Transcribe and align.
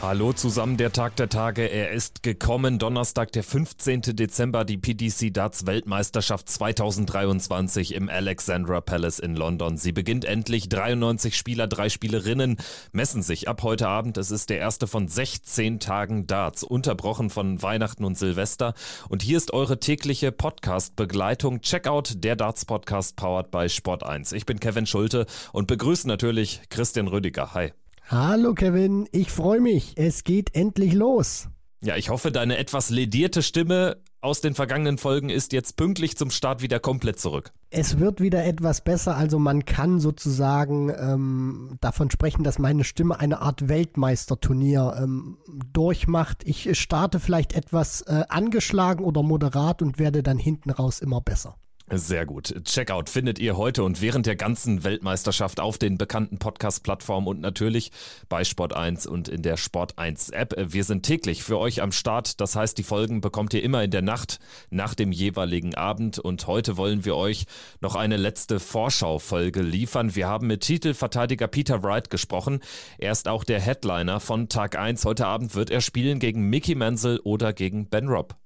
Hallo 0.00 0.32
zusammen, 0.32 0.76
der 0.76 0.92
Tag 0.92 1.16
der 1.16 1.28
Tage. 1.28 1.62
Er 1.62 1.90
ist 1.90 2.22
gekommen. 2.22 2.78
Donnerstag, 2.78 3.32
der 3.32 3.42
15. 3.42 4.02
Dezember, 4.02 4.64
die 4.64 4.78
PDC 4.78 5.34
Darts 5.34 5.66
Weltmeisterschaft 5.66 6.48
2023 6.48 7.94
im 7.94 8.08
Alexandra 8.08 8.80
Palace 8.80 9.18
in 9.18 9.34
London. 9.34 9.76
Sie 9.76 9.90
beginnt 9.90 10.24
endlich. 10.24 10.68
93 10.68 11.36
Spieler, 11.36 11.66
drei 11.66 11.88
Spielerinnen 11.88 12.58
messen 12.92 13.22
sich 13.22 13.48
ab 13.48 13.64
heute 13.64 13.88
Abend. 13.88 14.18
Es 14.18 14.30
ist 14.30 14.50
der 14.50 14.58
erste 14.58 14.86
von 14.86 15.08
16 15.08 15.80
Tagen 15.80 16.28
Darts, 16.28 16.62
unterbrochen 16.62 17.28
von 17.28 17.60
Weihnachten 17.60 18.04
und 18.04 18.16
Silvester. 18.16 18.74
Und 19.08 19.22
hier 19.22 19.36
ist 19.36 19.52
eure 19.52 19.80
tägliche 19.80 20.30
Podcast-Begleitung. 20.30 21.60
Checkout, 21.60 22.22
der 22.22 22.36
Darts 22.36 22.64
Podcast 22.64 23.16
powered 23.16 23.50
by 23.50 23.68
Sport 23.68 24.04
1. 24.04 24.30
Ich 24.30 24.46
bin 24.46 24.60
Kevin 24.60 24.86
Schulte 24.86 25.26
und 25.52 25.66
begrüße 25.66 26.06
natürlich 26.06 26.60
Christian 26.70 27.08
Rüdiger. 27.08 27.52
Hi. 27.54 27.72
Hallo 28.10 28.54
Kevin, 28.54 29.06
ich 29.12 29.30
freue 29.30 29.60
mich. 29.60 29.92
Es 29.96 30.24
geht 30.24 30.54
endlich 30.54 30.94
los. 30.94 31.50
Ja, 31.84 31.96
ich 31.96 32.08
hoffe, 32.08 32.32
deine 32.32 32.56
etwas 32.56 32.88
ledierte 32.88 33.42
Stimme 33.42 33.98
aus 34.22 34.40
den 34.40 34.54
vergangenen 34.54 34.96
Folgen 34.96 35.28
ist 35.28 35.52
jetzt 35.52 35.76
pünktlich 35.76 36.16
zum 36.16 36.30
Start 36.30 36.62
wieder 36.62 36.80
komplett 36.80 37.20
zurück. 37.20 37.52
Es 37.68 37.98
wird 37.98 38.22
wieder 38.22 38.46
etwas 38.46 38.80
besser, 38.82 39.14
also 39.14 39.38
man 39.38 39.66
kann 39.66 40.00
sozusagen 40.00 40.88
ähm, 40.88 41.76
davon 41.82 42.10
sprechen, 42.10 42.44
dass 42.44 42.58
meine 42.58 42.84
Stimme 42.84 43.20
eine 43.20 43.42
Art 43.42 43.68
Weltmeisterturnier 43.68 44.96
ähm, 45.02 45.36
durchmacht. 45.74 46.44
Ich 46.46 46.78
starte 46.80 47.20
vielleicht 47.20 47.52
etwas 47.52 48.00
äh, 48.06 48.24
angeschlagen 48.30 49.04
oder 49.04 49.22
moderat 49.22 49.82
und 49.82 49.98
werde 49.98 50.22
dann 50.22 50.38
hinten 50.38 50.70
raus 50.70 51.00
immer 51.00 51.20
besser. 51.20 51.56
Sehr 51.90 52.26
gut. 52.26 52.54
Checkout 52.64 53.08
findet 53.08 53.38
ihr 53.38 53.56
heute 53.56 53.82
und 53.82 54.02
während 54.02 54.26
der 54.26 54.36
ganzen 54.36 54.84
Weltmeisterschaft 54.84 55.58
auf 55.58 55.78
den 55.78 55.96
bekannten 55.96 56.38
Podcast-Plattformen 56.38 57.26
und 57.26 57.40
natürlich 57.40 57.92
bei 58.28 58.44
Sport 58.44 58.74
1 58.74 59.06
und 59.06 59.28
in 59.28 59.40
der 59.40 59.56
Sport 59.56 59.98
1 59.98 60.28
App. 60.30 60.54
Wir 60.58 60.84
sind 60.84 61.04
täglich 61.04 61.42
für 61.42 61.58
euch 61.58 61.80
am 61.80 61.90
Start. 61.90 62.42
Das 62.42 62.56
heißt, 62.56 62.76
die 62.76 62.82
Folgen 62.82 63.22
bekommt 63.22 63.54
ihr 63.54 63.62
immer 63.62 63.82
in 63.82 63.90
der 63.90 64.02
Nacht 64.02 64.38
nach 64.68 64.94
dem 64.94 65.12
jeweiligen 65.12 65.74
Abend. 65.76 66.18
Und 66.18 66.46
heute 66.46 66.76
wollen 66.76 67.06
wir 67.06 67.16
euch 67.16 67.46
noch 67.80 67.94
eine 67.94 68.18
letzte 68.18 68.60
Vorschau-Folge 68.60 69.62
liefern. 69.62 70.14
Wir 70.14 70.28
haben 70.28 70.46
mit 70.46 70.60
Titelverteidiger 70.60 71.48
Peter 71.48 71.82
Wright 71.82 72.10
gesprochen. 72.10 72.60
Er 72.98 73.12
ist 73.12 73.28
auch 73.28 73.44
der 73.44 73.60
Headliner 73.60 74.20
von 74.20 74.50
Tag 74.50 74.76
1. 74.76 75.06
Heute 75.06 75.26
Abend 75.26 75.54
wird 75.54 75.70
er 75.70 75.80
spielen 75.80 76.18
gegen 76.18 76.50
Mickey 76.50 76.74
Menzel 76.74 77.18
oder 77.20 77.54
gegen 77.54 77.88
Ben 77.88 78.08
Robb. 78.08 78.36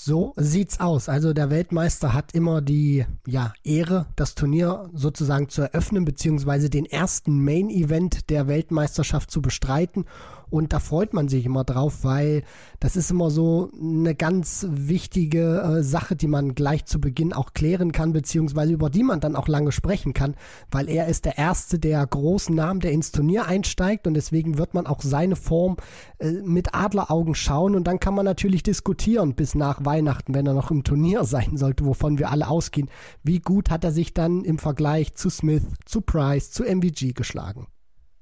So 0.00 0.32
sieht's 0.36 0.78
aus. 0.78 1.08
Also 1.08 1.32
der 1.32 1.50
Weltmeister 1.50 2.14
hat 2.14 2.32
immer 2.32 2.62
die 2.62 3.04
ja, 3.26 3.52
Ehre, 3.64 4.06
das 4.14 4.36
Turnier 4.36 4.88
sozusagen 4.94 5.48
zu 5.48 5.62
eröffnen, 5.62 6.04
beziehungsweise 6.04 6.70
den 6.70 6.86
ersten 6.86 7.44
Main-Event 7.44 8.30
der 8.30 8.46
Weltmeisterschaft 8.46 9.28
zu 9.28 9.42
bestreiten. 9.42 10.04
Und 10.50 10.72
da 10.72 10.80
freut 10.80 11.12
man 11.12 11.28
sich 11.28 11.44
immer 11.44 11.64
drauf, 11.64 12.04
weil 12.04 12.42
das 12.80 12.96
ist 12.96 13.10
immer 13.10 13.30
so 13.30 13.70
eine 13.78 14.14
ganz 14.14 14.66
wichtige 14.70 15.60
äh, 15.60 15.82
Sache, 15.82 16.16
die 16.16 16.26
man 16.26 16.54
gleich 16.54 16.86
zu 16.86 17.00
Beginn 17.00 17.32
auch 17.32 17.52
klären 17.52 17.92
kann, 17.92 18.12
beziehungsweise 18.12 18.72
über 18.72 18.90
die 18.90 19.02
man 19.02 19.20
dann 19.20 19.36
auch 19.36 19.48
lange 19.48 19.72
sprechen 19.72 20.14
kann, 20.14 20.36
weil 20.70 20.88
er 20.88 21.06
ist 21.06 21.24
der 21.24 21.38
Erste 21.38 21.78
der 21.78 22.06
großen 22.06 22.54
Namen, 22.54 22.80
der 22.80 22.92
ins 22.92 23.12
Turnier 23.12 23.46
einsteigt 23.46 24.06
und 24.06 24.14
deswegen 24.14 24.58
wird 24.58 24.74
man 24.74 24.86
auch 24.86 25.02
seine 25.02 25.36
Form 25.36 25.76
äh, 26.18 26.30
mit 26.30 26.74
Adleraugen 26.74 27.34
schauen 27.34 27.74
und 27.74 27.84
dann 27.84 28.00
kann 28.00 28.14
man 28.14 28.24
natürlich 28.24 28.62
diskutieren 28.62 29.34
bis 29.34 29.54
nach 29.54 29.84
Weihnachten, 29.84 30.34
wenn 30.34 30.46
er 30.46 30.54
noch 30.54 30.70
im 30.70 30.84
Turnier 30.84 31.24
sein 31.28 31.56
sollte, 31.56 31.84
wovon 31.84 32.18
wir 32.18 32.30
alle 32.30 32.48
ausgehen. 32.48 32.90
Wie 33.22 33.40
gut 33.40 33.70
hat 33.70 33.84
er 33.84 33.92
sich 33.92 34.14
dann 34.14 34.44
im 34.44 34.58
Vergleich 34.58 35.14
zu 35.14 35.30
Smith, 35.30 35.62
zu 35.84 36.00
Price, 36.00 36.50
zu 36.50 36.64
MVG 36.64 37.12
geschlagen? 37.14 37.66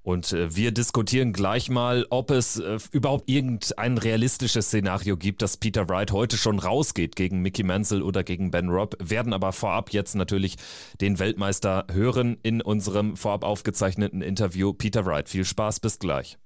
Und 0.06 0.32
äh, 0.32 0.54
wir 0.54 0.70
diskutieren 0.70 1.32
gleich 1.32 1.68
mal, 1.68 2.06
ob 2.10 2.30
es 2.30 2.60
äh, 2.60 2.78
überhaupt 2.92 3.28
irgendein 3.28 3.98
realistisches 3.98 4.66
Szenario 4.66 5.16
gibt, 5.16 5.42
dass 5.42 5.56
Peter 5.56 5.88
Wright 5.88 6.12
heute 6.12 6.36
schon 6.36 6.60
rausgeht 6.60 7.16
gegen 7.16 7.42
Mickey 7.42 7.64
Mansell 7.64 8.02
oder 8.02 8.22
gegen 8.22 8.52
Ben 8.52 8.68
Robb, 8.68 8.96
werden 9.00 9.32
aber 9.32 9.52
vorab 9.52 9.90
jetzt 9.90 10.14
natürlich 10.14 10.58
den 11.00 11.18
Weltmeister 11.18 11.88
hören 11.90 12.38
in 12.44 12.62
unserem 12.62 13.16
vorab 13.16 13.42
aufgezeichneten 13.42 14.22
Interview. 14.22 14.72
Peter 14.72 15.04
Wright, 15.06 15.28
viel 15.28 15.44
Spaß, 15.44 15.80
bis 15.80 15.98
gleich. 15.98 16.38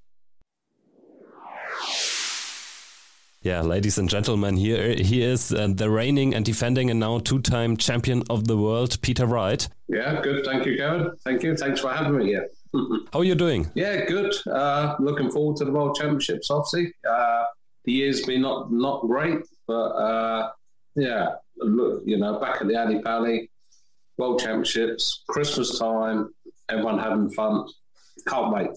Yeah, 3.45 3.61
ladies 3.61 3.99
and 3.99 4.11
gentlemen, 4.11 4.57
here 4.57 4.95
he 4.95 5.23
is, 5.23 5.53
uh, 5.53 5.69
the 5.69 5.91
reigning 5.91 6.35
and 6.35 6.47
defending 6.47 6.91
and 6.91 6.99
now 6.99 7.19
two-time 7.19 7.77
champion 7.77 8.23
of 8.31 8.45
the 8.47 8.57
world, 8.57 9.03
Peter 9.03 9.27
Wright. 9.27 9.69
Yeah, 9.87 10.23
good. 10.23 10.47
Thank 10.47 10.65
you, 10.65 10.79
Kevin. 10.79 11.11
Thank 11.25 11.43
you. 11.43 11.55
Thanks 11.55 11.81
for 11.81 11.91
having 11.91 12.17
me 12.17 12.25
here. 12.25 12.49
How 12.73 13.21
are 13.21 13.25
you 13.25 13.35
doing? 13.35 13.71
Yeah, 13.75 14.05
good. 14.05 14.33
Uh, 14.47 14.95
looking 15.01 15.31
forward 15.31 15.57
to 15.57 15.65
the 15.65 15.73
World 15.73 15.97
Championships. 15.97 16.51
Obviously, 16.51 16.93
uh, 17.09 17.45
the 17.85 17.93
year's 17.93 18.23
been 18.23 18.43
not 18.43 18.73
not 18.73 19.01
great, 19.03 19.41
but 19.67 19.91
uh, 19.91 20.51
yeah, 20.95 21.31
look, 21.59 22.03
you 22.07 22.17
know, 22.17 22.39
back 22.39 22.61
at 22.61 22.69
the 22.69 22.77
Ali 22.77 23.01
Pally, 23.03 23.51
World 24.19 24.39
Championships, 24.39 25.25
Christmas 25.29 25.79
time, 25.79 26.33
everyone 26.69 26.99
having 26.99 27.31
fun. 27.31 27.67
Can't 28.29 28.53
wait. 28.53 28.71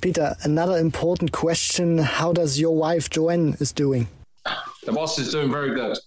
Peter, 0.00 0.36
another 0.42 0.78
important 0.78 1.32
question: 1.32 1.98
How 1.98 2.32
does 2.32 2.60
your 2.60 2.76
wife 2.76 3.10
Joanne 3.10 3.56
is 3.58 3.72
doing? 3.72 4.06
The 4.84 4.92
boss 4.92 5.18
is 5.18 5.32
doing 5.32 5.50
very 5.50 5.74
good. 5.74 5.98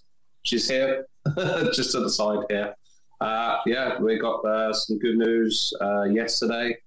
She's 0.42 0.70
here, 0.70 1.06
just 1.74 1.92
to 1.92 2.00
the 2.00 2.08
side 2.08 2.44
here. 2.48 2.74
Uh, 3.20 3.58
yeah, 3.66 3.98
we 4.00 4.18
got 4.18 4.42
uh, 4.46 4.72
some 4.72 4.98
good 4.98 5.18
news 5.18 5.74
uh, 5.82 6.04
yesterday. 6.04 6.78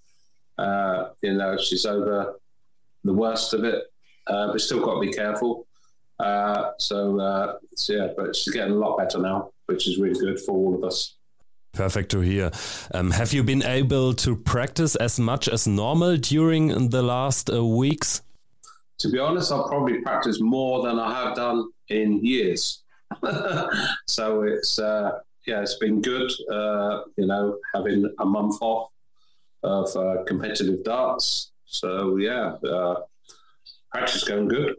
Uh, 0.57 1.09
you 1.21 1.33
know, 1.33 1.57
she's 1.57 1.85
over 1.85 2.39
the 3.03 3.13
worst 3.13 3.53
of 3.53 3.63
it, 3.63 3.85
uh, 4.27 4.51
but 4.51 4.61
still 4.61 4.83
got 4.83 4.95
to 4.95 5.01
be 5.01 5.11
careful. 5.11 5.67
Uh, 6.19 6.71
so, 6.77 7.19
uh, 7.19 7.57
so, 7.75 7.93
yeah, 7.93 8.07
but 8.15 8.35
she's 8.35 8.53
getting 8.53 8.73
a 8.73 8.77
lot 8.77 8.97
better 8.97 9.19
now, 9.19 9.51
which 9.65 9.87
is 9.87 9.97
really 9.97 10.19
good 10.19 10.39
for 10.39 10.51
all 10.51 10.75
of 10.75 10.83
us. 10.83 11.15
Perfect 11.73 12.11
to 12.11 12.19
hear. 12.19 12.51
Um, 12.93 13.09
have 13.11 13.33
you 13.33 13.43
been 13.43 13.63
able 13.63 14.13
to 14.13 14.35
practice 14.35 14.95
as 14.95 15.19
much 15.19 15.49
as 15.49 15.67
normal 15.67 16.17
during 16.17 16.89
the 16.89 17.01
last 17.01 17.51
uh, 17.51 17.65
weeks? 17.65 18.21
To 18.99 19.09
be 19.09 19.17
honest, 19.17 19.51
I've 19.51 19.65
probably 19.65 20.01
practiced 20.01 20.39
more 20.39 20.83
than 20.83 20.99
I 20.99 21.11
have 21.23 21.35
done 21.35 21.71
in 21.89 22.23
years. 22.23 22.83
so 24.07 24.43
it's 24.43 24.77
uh, 24.77 25.19
yeah, 25.47 25.61
it's 25.61 25.75
been 25.75 26.01
good. 26.01 26.31
Uh, 26.49 27.01
you 27.17 27.25
know, 27.25 27.57
having 27.73 28.07
a 28.19 28.25
month 28.25 28.55
off 28.61 28.92
of 29.63 29.95
uh, 29.95 30.23
competitive 30.25 30.83
darts. 30.83 31.51
So 31.65 32.17
yeah, 32.17 32.55
uh, 32.69 32.95
practice 33.91 34.23
going 34.23 34.47
good. 34.47 34.75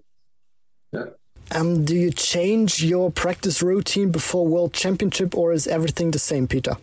Yeah. 0.92 1.06
Um, 1.50 1.84
do 1.84 1.94
you 1.94 2.10
change 2.10 2.82
your 2.82 3.10
practice 3.10 3.62
routine 3.62 4.10
before 4.10 4.46
World 4.46 4.72
Championship, 4.72 5.36
or 5.36 5.52
is 5.52 5.66
everything 5.66 6.10
the 6.10 6.18
same, 6.18 6.46
Peter? 6.46 6.76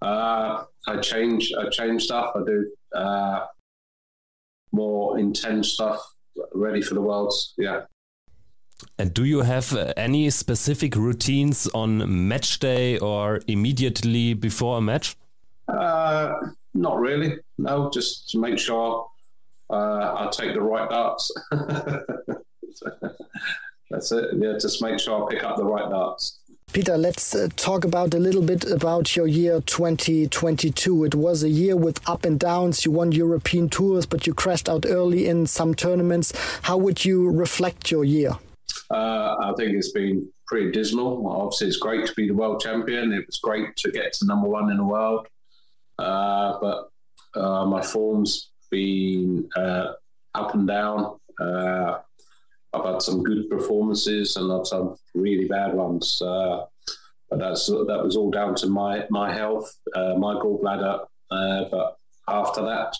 Uh, 0.00 0.64
I 0.86 0.96
change. 0.98 1.52
I 1.58 1.68
change 1.68 2.04
stuff. 2.04 2.32
I 2.34 2.40
do 2.44 2.72
uh, 2.94 3.46
more 4.72 5.18
intense 5.18 5.72
stuff, 5.72 6.00
ready 6.54 6.82
for 6.82 6.94
the 6.94 7.02
worlds. 7.02 7.54
Yeah. 7.58 7.82
And 8.98 9.14
do 9.14 9.24
you 9.24 9.40
have 9.42 9.72
uh, 9.72 9.92
any 9.96 10.30
specific 10.30 10.96
routines 10.96 11.68
on 11.68 12.28
match 12.28 12.58
day 12.58 12.98
or 12.98 13.40
immediately 13.46 14.34
before 14.34 14.78
a 14.78 14.80
match? 14.80 15.16
Uh, 15.68 16.32
not 16.74 16.98
really. 16.98 17.38
No, 17.58 17.90
just 17.90 18.30
to 18.30 18.38
make 18.38 18.58
sure 18.58 19.08
uh, 19.70 20.14
I 20.18 20.28
take 20.32 20.54
the 20.54 20.60
right 20.60 20.88
darts. 20.88 21.30
That's 23.90 24.10
it. 24.12 24.30
Yeah, 24.36 24.54
just 24.58 24.82
make 24.82 24.98
sure 24.98 25.26
I 25.26 25.30
pick 25.34 25.44
up 25.44 25.56
the 25.56 25.64
right 25.64 25.88
darts. 25.88 26.38
Peter, 26.72 26.96
let's 26.96 27.34
uh, 27.34 27.48
talk 27.56 27.84
about 27.84 28.14
a 28.14 28.18
little 28.18 28.40
bit 28.40 28.64
about 28.64 29.14
your 29.14 29.26
year 29.26 29.60
2022. 29.60 31.04
It 31.04 31.14
was 31.14 31.42
a 31.42 31.50
year 31.50 31.76
with 31.76 32.00
up 32.08 32.24
and 32.24 32.40
downs. 32.40 32.86
You 32.86 32.92
won 32.92 33.12
European 33.12 33.68
tours, 33.68 34.06
but 34.06 34.26
you 34.26 34.32
crashed 34.32 34.70
out 34.70 34.86
early 34.86 35.28
in 35.28 35.46
some 35.46 35.74
tournaments. 35.74 36.32
How 36.62 36.78
would 36.78 37.04
you 37.04 37.30
reflect 37.30 37.90
your 37.90 38.04
year? 38.04 38.38
Uh, 38.90 39.36
I 39.42 39.52
think 39.58 39.72
it's 39.74 39.92
been 39.92 40.26
pretty 40.46 40.70
dismal. 40.70 41.26
Obviously, 41.28 41.68
it's 41.68 41.76
great 41.76 42.06
to 42.06 42.14
be 42.14 42.26
the 42.26 42.34
world 42.34 42.62
champion. 42.62 43.12
It 43.12 43.26
was 43.26 43.38
great 43.42 43.76
to 43.76 43.90
get 43.90 44.14
to 44.14 44.26
number 44.26 44.48
one 44.48 44.70
in 44.70 44.78
the 44.78 44.84
world. 44.84 45.28
Uh, 46.02 46.58
but 46.60 46.90
uh, 47.40 47.64
my 47.66 47.80
form's 47.82 48.50
been 48.70 49.48
uh, 49.56 49.92
up 50.34 50.54
and 50.54 50.66
down. 50.66 51.18
Uh, 51.40 51.98
I've 52.74 52.84
had 52.84 53.02
some 53.02 53.22
good 53.22 53.48
performances 53.50 54.36
and 54.36 54.52
I've 54.52 54.66
some 54.66 54.96
really 55.14 55.46
bad 55.46 55.74
ones. 55.74 56.20
Uh, 56.20 56.66
but 57.30 57.38
that's 57.38 57.66
that 57.66 58.00
was 58.02 58.16
all 58.16 58.30
down 58.30 58.54
to 58.56 58.66
my 58.66 59.06
my 59.08 59.32
health, 59.32 59.74
my 59.94 60.34
gallbladder. 60.34 61.06
but 61.30 61.96
after 62.28 62.62
that, 62.62 62.94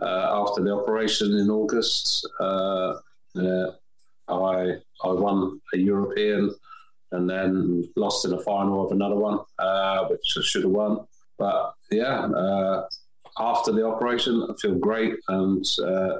after 0.00 0.62
the 0.62 0.72
operation 0.72 1.36
in 1.36 1.50
August, 1.50 2.26
I 2.40 2.94
I 4.28 5.12
won 5.12 5.60
a 5.74 5.76
European 5.76 6.54
and 7.12 7.28
then 7.28 7.84
lost 7.94 8.24
in 8.24 8.30
the 8.30 8.38
final 8.38 8.84
of 8.84 8.92
another 8.92 9.16
one, 9.16 9.40
uh, 9.58 10.06
which 10.06 10.34
I 10.38 10.40
should 10.42 10.64
have 10.64 10.72
won. 10.72 11.06
But 11.38 11.74
yeah, 11.90 12.26
uh, 12.26 12.86
after 13.38 13.72
the 13.72 13.86
operation, 13.86 14.46
I 14.48 14.54
feel 14.60 14.74
great, 14.74 15.14
and 15.28 15.64
uh, 15.82 16.18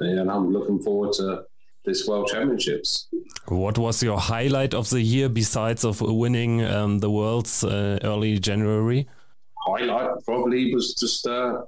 and 0.00 0.30
I'm 0.30 0.52
looking 0.52 0.80
forward 0.80 1.12
to 1.14 1.44
this 1.84 2.06
World 2.06 2.28
Championships. 2.28 3.08
What 3.48 3.78
was 3.78 4.02
your 4.02 4.18
highlight 4.18 4.74
of 4.74 4.90
the 4.90 5.00
year 5.00 5.28
besides 5.28 5.84
of 5.84 6.00
winning 6.00 6.64
um, 6.64 6.98
the 6.98 7.10
Worlds 7.10 7.64
uh, 7.64 7.98
early 8.02 8.38
January? 8.38 9.08
Highlight 9.66 10.24
probably 10.24 10.74
was 10.74 10.94
just 10.94 11.26
uh, 11.26 11.62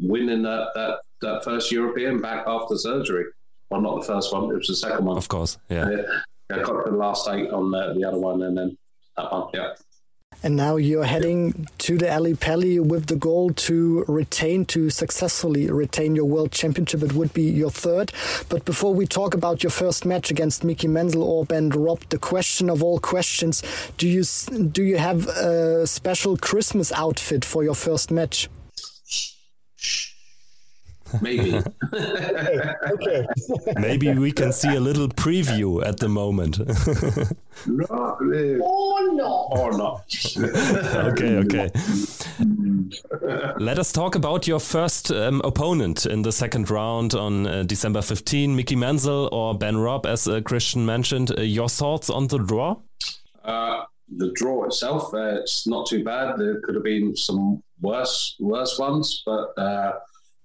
winning 0.00 0.42
that, 0.42 0.68
that 0.74 0.98
that 1.22 1.44
first 1.44 1.72
European 1.72 2.20
back 2.20 2.46
after 2.46 2.76
surgery. 2.76 3.24
Well, 3.70 3.80
not 3.80 4.00
the 4.00 4.06
first 4.06 4.32
one; 4.32 4.50
it 4.50 4.54
was 4.54 4.68
the 4.68 4.76
second 4.76 5.04
one. 5.04 5.16
Of 5.16 5.28
course, 5.28 5.58
yeah. 5.68 6.02
I 6.52 6.62
got 6.62 6.84
the 6.84 6.92
last 6.92 7.26
eight 7.28 7.50
on 7.50 7.70
the, 7.70 7.94
the 7.94 8.04
other 8.04 8.18
one, 8.18 8.42
and 8.42 8.56
then 8.56 8.76
that 9.16 9.32
one. 9.32 9.48
Yeah. 9.54 9.72
And 10.44 10.56
now 10.56 10.76
you're 10.76 11.04
heading 11.04 11.66
to 11.78 11.96
the 11.96 12.12
Ali 12.12 12.34
Pali 12.34 12.78
with 12.78 13.06
the 13.06 13.16
goal 13.16 13.48
to 13.54 14.04
retain, 14.06 14.66
to 14.66 14.90
successfully 14.90 15.70
retain 15.70 16.14
your 16.14 16.26
world 16.26 16.52
championship. 16.52 17.02
It 17.02 17.14
would 17.14 17.32
be 17.32 17.44
your 17.44 17.70
third. 17.70 18.12
But 18.50 18.66
before 18.66 18.92
we 18.92 19.06
talk 19.06 19.32
about 19.32 19.62
your 19.62 19.70
first 19.70 20.04
match 20.04 20.30
against 20.30 20.62
Mickey 20.62 20.86
Menzel 20.86 21.22
or 21.22 21.46
Ben 21.46 21.70
Rob, 21.70 22.00
the 22.10 22.18
question 22.18 22.68
of 22.68 22.82
all 22.82 22.98
questions: 22.98 23.62
Do 23.96 24.06
you 24.06 24.22
do 24.68 24.82
you 24.82 24.98
have 24.98 25.28
a 25.28 25.86
special 25.86 26.36
Christmas 26.36 26.92
outfit 26.92 27.42
for 27.42 27.64
your 27.64 27.74
first 27.74 28.10
match? 28.10 28.50
Maybe. 31.20 31.60
okay. 31.94 33.26
Maybe 33.76 34.12
we 34.14 34.32
can 34.32 34.52
see 34.52 34.74
a 34.74 34.80
little 34.80 35.08
preview 35.08 35.84
at 35.84 35.98
the 35.98 36.08
moment. 36.08 36.58
no, 37.66 37.86
or 38.62 39.12
not. 39.12 39.46
Or 39.50 39.72
not. 39.76 40.16
okay, 40.38 41.36
okay. 41.36 41.70
Let 43.58 43.78
us 43.78 43.92
talk 43.92 44.14
about 44.14 44.46
your 44.46 44.60
first 44.60 45.10
um, 45.10 45.40
opponent 45.44 46.06
in 46.06 46.22
the 46.22 46.32
second 46.32 46.70
round 46.70 47.14
on 47.14 47.46
uh, 47.46 47.62
December 47.62 48.02
15, 48.02 48.54
Mickey 48.54 48.76
Menzel 48.76 49.28
or 49.32 49.56
Ben 49.56 49.76
Robb, 49.76 50.06
as 50.06 50.26
uh, 50.26 50.40
Christian 50.40 50.84
mentioned. 50.84 51.30
Uh, 51.38 51.42
your 51.42 51.68
thoughts 51.68 52.10
on 52.10 52.28
the 52.28 52.38
draw? 52.38 52.76
Uh, 53.44 53.84
the 54.16 54.32
draw 54.32 54.64
itself, 54.64 55.12
uh, 55.14 55.40
it's 55.40 55.66
not 55.66 55.86
too 55.86 56.04
bad. 56.04 56.38
There 56.38 56.60
could 56.60 56.74
have 56.74 56.84
been 56.84 57.16
some 57.16 57.62
worse, 57.80 58.36
worse 58.38 58.78
ones, 58.78 59.22
but 59.24 59.52
uh, 59.58 59.92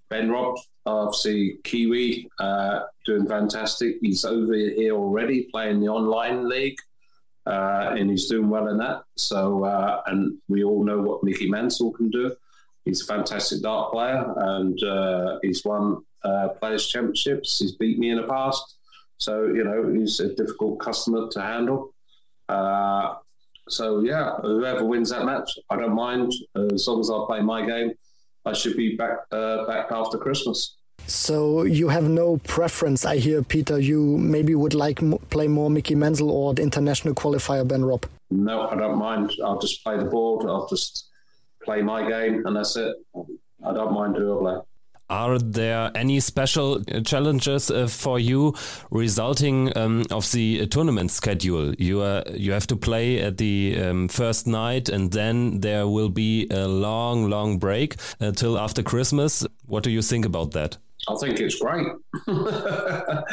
Ben 0.10 0.30
Robb, 0.30 0.58
obviously 0.86 1.60
Kiwi, 1.64 2.30
uh, 2.40 2.82
doing 3.06 3.28
fantastic. 3.28 3.98
He's 4.02 4.26
over 4.26 4.54
here 4.54 4.94
already 4.94 5.44
playing 5.52 5.80
the 5.80 5.88
online 5.88 6.50
league, 6.50 6.78
uh, 7.46 7.96
and 7.98 8.10
he's 8.10 8.28
doing 8.28 8.50
well 8.50 8.68
in 8.70 8.78
that. 8.80 9.04
So, 9.18 9.64
uh, 9.66 10.02
and 10.08 10.38
we 10.48 10.64
all 10.64 10.84
know 10.84 11.00
what 11.00 11.24
Mickey 11.24 11.50
Mansell 11.50 11.92
can 11.92 12.10
do. 12.10 12.36
He's 12.86 13.02
a 13.02 13.06
fantastic 13.06 13.62
dart 13.62 13.92
player, 13.92 14.34
and 14.36 14.82
uh, 14.84 15.40
he's 15.44 15.64
won 15.64 16.04
uh, 16.24 16.50
Players 16.60 16.88
Championships. 16.88 17.60
He's 17.60 17.74
beat 17.74 18.00
me 18.00 18.10
in 18.10 18.18
the 18.18 18.28
past, 18.28 18.78
so 19.18 19.44
you 19.46 19.64
know 19.64 19.94
he's 19.94 20.20
a 20.20 20.34
difficult 20.34 20.80
customer 20.80 21.28
to 21.30 21.42
handle. 21.42 21.94
Uh, 22.48 23.16
so 23.68 24.02
yeah, 24.02 24.38
whoever 24.42 24.84
wins 24.84 25.12
that 25.12 25.26
match, 25.26 25.52
I 25.70 25.76
don't 25.76 25.94
mind 25.94 26.34
as 26.56 26.88
long 26.88 27.00
as 27.00 27.12
I 27.12 27.24
play 27.28 27.42
my 27.42 27.64
game. 27.64 27.94
I 28.46 28.54
should 28.54 28.76
be 28.78 28.96
back 28.96 29.18
uh, 29.32 29.66
back 29.66 29.92
after 29.92 30.18
Christmas. 30.18 30.76
So 31.08 31.64
you 31.64 31.90
have 31.90 32.08
no 32.10 32.38
preference, 32.38 33.04
I 33.06 33.18
hear, 33.18 33.42
Peter. 33.42 33.80
You 33.80 34.18
maybe 34.18 34.54
would 34.54 34.74
like 34.76 35.02
m- 35.02 35.18
play 35.30 35.48
more 35.48 35.70
Mickey 35.70 35.96
Menzel 35.96 36.30
or 36.30 36.54
the 36.54 36.62
international 36.62 37.16
qualifier 37.16 37.68
Ben 37.68 37.84
Robb. 37.84 38.06
No, 38.30 38.68
I 38.70 38.76
don't 38.76 38.98
mind. 39.00 39.32
I'll 39.44 39.60
just 39.60 39.84
play 39.84 39.98
the 39.98 40.06
board. 40.06 40.46
I'll 40.48 40.68
just 40.68 41.08
play 41.64 41.82
my 41.82 42.08
game, 42.08 42.46
and 42.46 42.56
that's 42.56 42.76
it. 42.76 42.96
I 43.66 43.74
don't 43.74 43.94
mind 43.94 44.18
who 44.18 44.38
I 44.38 44.40
play. 44.40 44.62
Are 45.10 45.40
there 45.40 45.92
any 45.96 46.20
special 46.20 46.84
challenges 47.04 47.72
uh, 47.72 47.88
for 47.88 48.20
you 48.20 48.54
resulting 48.92 49.76
um, 49.76 50.06
of 50.12 50.32
the 50.32 50.68
tournament 50.68 51.10
schedule? 51.10 51.74
You 51.76 52.02
are, 52.02 52.24
you 52.34 52.52
have 52.52 52.68
to 52.68 52.76
play 52.76 53.20
at 53.20 53.38
the 53.38 53.76
um, 53.82 54.08
first 54.08 54.46
night, 54.46 54.88
and 54.88 55.12
then 55.12 55.62
there 55.62 55.88
will 55.88 56.10
be 56.10 56.48
a 56.52 56.68
long, 56.68 57.28
long 57.28 57.58
break 57.58 57.96
until 58.20 58.56
uh, 58.56 58.64
after 58.64 58.84
Christmas. 58.84 59.46
What 59.66 59.84
do 59.84 59.90
you 59.90 60.04
think 60.04 60.26
about 60.26 60.52
that? 60.52 60.78
I 61.08 61.16
think 61.16 61.40
it's 61.40 61.60
great. 61.60 61.88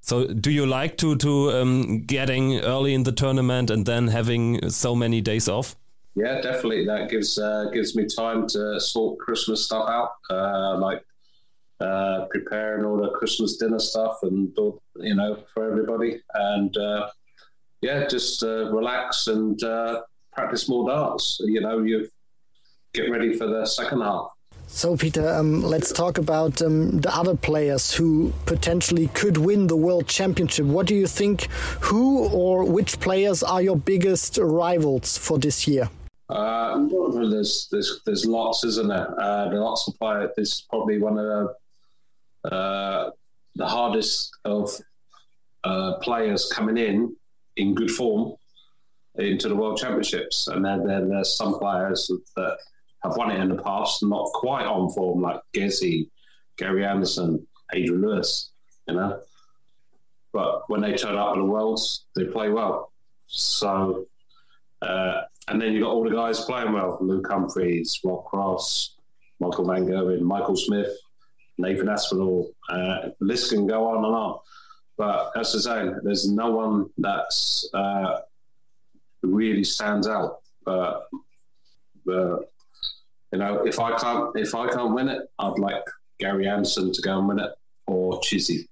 so, 0.00 0.26
do 0.26 0.52
you 0.52 0.66
like 0.66 0.98
to 0.98 1.16
to 1.16 1.50
um, 1.52 2.02
getting 2.02 2.60
early 2.60 2.94
in 2.94 3.02
the 3.02 3.12
tournament 3.12 3.70
and 3.70 3.86
then 3.86 4.08
having 4.08 4.70
so 4.70 4.94
many 4.94 5.20
days 5.20 5.48
off? 5.48 5.74
Yeah, 6.14 6.40
definitely. 6.40 6.86
That 6.86 7.10
gives 7.10 7.38
uh, 7.38 7.70
gives 7.72 7.96
me 7.96 8.06
time 8.06 8.46
to 8.48 8.78
sort 8.78 9.18
Christmas 9.18 9.64
stuff 9.64 9.88
out, 9.88 10.10
uh, 10.30 10.78
like 10.78 11.04
uh, 11.84 12.26
preparing 12.30 12.84
all 12.84 12.96
the 12.96 13.10
Christmas 13.10 13.56
dinner 13.56 13.78
stuff 13.78 14.18
and 14.22 14.56
you 14.96 15.14
know 15.14 15.42
for 15.52 15.70
everybody, 15.70 16.20
and 16.34 16.76
uh, 16.76 17.08
yeah, 17.82 18.06
just 18.06 18.42
uh, 18.42 18.72
relax 18.72 19.26
and 19.26 19.62
uh, 19.62 20.00
practice 20.32 20.68
more 20.68 20.88
darts. 20.88 21.38
You 21.40 21.60
know, 21.60 21.82
you 21.82 22.08
get 22.94 23.10
ready 23.10 23.36
for 23.36 23.46
the 23.46 23.66
second 23.66 24.00
half. 24.00 24.28
So, 24.66 24.96
Peter, 24.96 25.28
um, 25.28 25.62
let's 25.62 25.92
talk 25.92 26.16
about 26.16 26.62
um, 26.62 27.00
the 27.00 27.14
other 27.14 27.36
players 27.36 27.92
who 27.92 28.32
potentially 28.46 29.08
could 29.08 29.36
win 29.36 29.66
the 29.66 29.76
World 29.76 30.08
Championship. 30.08 30.64
What 30.64 30.86
do 30.86 30.94
you 30.94 31.06
think? 31.06 31.48
Who 31.80 32.28
or 32.28 32.64
which 32.64 32.98
players 32.98 33.42
are 33.42 33.60
your 33.60 33.76
biggest 33.76 34.38
rivals 34.38 35.18
for 35.18 35.38
this 35.38 35.68
year? 35.68 35.90
Uh, 36.30 36.86
there's, 37.12 37.68
there's 37.70 38.00
there's 38.06 38.24
lots, 38.24 38.64
isn't 38.64 38.88
there? 38.88 39.14
Uh, 39.20 39.50
there 39.50 39.60
lots 39.60 39.86
of 39.86 39.98
players. 39.98 40.30
This 40.36 40.52
is 40.54 40.66
probably 40.70 40.98
one 40.98 41.18
of 41.18 41.26
the 41.26 41.54
uh, 42.44 43.10
the 43.56 43.66
hardest 43.66 44.36
of 44.44 44.70
uh, 45.64 45.94
players 45.98 46.50
coming 46.52 46.76
in 46.76 47.16
in 47.56 47.74
good 47.74 47.90
form 47.90 48.34
into 49.16 49.48
the 49.48 49.54
World 49.54 49.78
Championships, 49.78 50.48
and 50.48 50.64
then, 50.64 50.86
then 50.86 51.08
there's 51.08 51.36
some 51.36 51.58
players 51.58 52.10
that 52.36 52.56
have 53.04 53.16
won 53.16 53.30
it 53.30 53.40
in 53.40 53.48
the 53.48 53.62
past, 53.62 54.02
not 54.02 54.26
quite 54.32 54.66
on 54.66 54.90
form, 54.90 55.22
like 55.22 55.40
Gezi, 55.54 56.08
Gary 56.56 56.84
Anderson, 56.84 57.46
Adrian 57.72 58.02
Lewis, 58.02 58.50
you 58.88 58.94
know. 58.94 59.20
But 60.32 60.68
when 60.68 60.80
they 60.80 60.94
turn 60.94 61.16
up 61.16 61.30
at 61.30 61.36
the 61.36 61.44
Worlds, 61.44 62.06
they 62.16 62.24
play 62.24 62.48
well. 62.48 62.92
So, 63.28 64.06
uh, 64.82 65.22
and 65.48 65.60
then 65.60 65.72
you've 65.72 65.84
got 65.84 65.92
all 65.92 66.02
the 66.02 66.14
guys 66.14 66.40
playing 66.44 66.72
well: 66.72 66.98
Luke 67.00 67.28
Humphreys, 67.28 68.00
Rob 68.04 68.24
Cross, 68.24 68.96
Michael 69.38 69.66
Van 69.66 69.86
Gerwen, 69.86 70.22
Michael 70.22 70.56
Smith, 70.56 70.90
Nathan 71.58 71.88
Aspinall. 71.88 72.52
Uh, 72.68 73.10
list 73.20 73.50
can 73.50 73.66
go 73.66 73.86
on 73.88 74.04
and 74.04 74.14
on. 74.14 74.38
But 74.96 75.32
as 75.36 75.54
I 75.66 75.84
say, 75.84 75.92
there's 76.02 76.30
no 76.30 76.50
one 76.50 76.90
that's 76.98 77.68
uh, 77.74 78.20
really 79.22 79.64
stands 79.64 80.06
out. 80.06 80.40
Uh, 80.66 81.00
but 82.06 82.50
you 83.32 83.38
know, 83.38 83.66
if 83.66 83.80
I 83.80 83.96
can't 83.96 84.36
if 84.36 84.54
I 84.54 84.68
can't 84.68 84.94
win 84.94 85.08
it, 85.08 85.22
I'd 85.38 85.58
like 85.58 85.82
Gary 86.20 86.46
Anderson 86.46 86.92
to 86.92 87.02
go 87.02 87.18
and 87.18 87.28
win 87.28 87.38
it 87.40 87.50
or 87.86 88.20
Chizzy. 88.20 88.66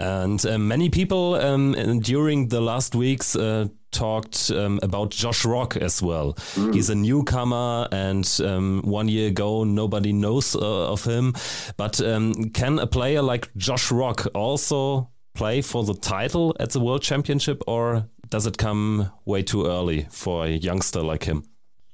And 0.00 0.44
uh, 0.46 0.58
many 0.58 0.90
people 0.90 1.34
um, 1.34 2.00
during 2.00 2.48
the 2.48 2.60
last 2.60 2.94
weeks 2.94 3.36
uh, 3.36 3.66
talked 3.90 4.50
um, 4.50 4.78
about 4.82 5.10
Josh 5.10 5.44
Rock 5.44 5.76
as 5.76 6.02
well. 6.02 6.34
Mm. 6.54 6.74
He's 6.74 6.90
a 6.90 6.94
newcomer, 6.94 7.88
and 7.92 8.40
um, 8.44 8.82
one 8.84 9.08
year 9.08 9.28
ago 9.28 9.64
nobody 9.64 10.12
knows 10.12 10.54
uh, 10.54 10.92
of 10.92 11.04
him. 11.04 11.34
But 11.76 12.00
um, 12.00 12.50
can 12.50 12.78
a 12.78 12.86
player 12.86 13.22
like 13.22 13.54
Josh 13.56 13.90
Rock 13.90 14.26
also 14.34 15.10
play 15.34 15.62
for 15.62 15.84
the 15.84 15.94
title 15.94 16.56
at 16.58 16.70
the 16.70 16.80
World 16.80 17.02
Championship, 17.02 17.62
or 17.66 18.08
does 18.28 18.46
it 18.46 18.58
come 18.58 19.10
way 19.24 19.42
too 19.42 19.66
early 19.66 20.06
for 20.10 20.44
a 20.46 20.50
youngster 20.50 21.02
like 21.02 21.24
him? 21.24 21.44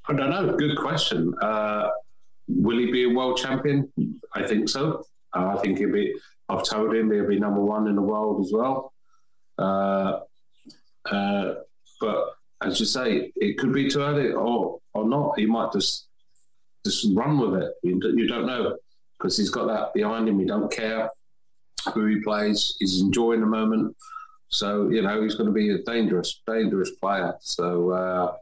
I 0.08 0.14
don't 0.14 0.30
know. 0.30 0.56
Good 0.56 0.76
question. 0.78 1.34
Uh, 1.40 1.90
will 2.48 2.78
he 2.78 2.90
be 2.90 3.04
a 3.04 3.14
world 3.14 3.36
champion? 3.36 3.92
I 4.34 4.46
think 4.46 4.68
so. 4.68 5.04
Uh, 5.34 5.56
I 5.56 5.60
think 5.60 5.78
he'll 5.78 5.92
be. 5.92 6.14
I've 6.52 6.64
told 6.64 6.94
him 6.94 7.10
he'll 7.10 7.28
be 7.28 7.38
number 7.38 7.60
one 7.60 7.88
in 7.88 7.96
the 7.96 8.02
world 8.02 8.44
as 8.44 8.52
well. 8.52 8.92
Uh, 9.58 10.20
uh 11.10 11.54
but 12.00 12.34
as 12.62 12.80
you 12.80 12.86
say, 12.86 13.32
it 13.36 13.58
could 13.58 13.72
be 13.72 13.88
too 13.88 14.00
early 14.00 14.32
or 14.32 14.80
or 14.94 15.08
not. 15.08 15.38
He 15.38 15.46
might 15.46 15.72
just 15.72 16.08
just 16.84 17.06
run 17.14 17.38
with 17.38 17.62
it. 17.62 17.74
You, 17.82 18.00
you 18.16 18.26
don't 18.26 18.46
know 18.46 18.76
because 19.18 19.36
he's 19.36 19.50
got 19.50 19.66
that 19.66 19.94
behind 19.94 20.28
him. 20.28 20.38
He 20.38 20.46
don't 20.46 20.70
care 20.70 21.10
who 21.94 22.06
he 22.06 22.20
plays. 22.20 22.76
He's 22.78 23.00
enjoying 23.00 23.40
the 23.40 23.46
moment. 23.46 23.96
So 24.48 24.88
you 24.90 25.02
know 25.02 25.22
he's 25.22 25.34
going 25.34 25.46
to 25.46 25.52
be 25.52 25.70
a 25.70 25.78
dangerous, 25.78 26.42
dangerous 26.46 26.90
player. 26.90 27.34
So 27.40 27.90
uh, 27.90 28.36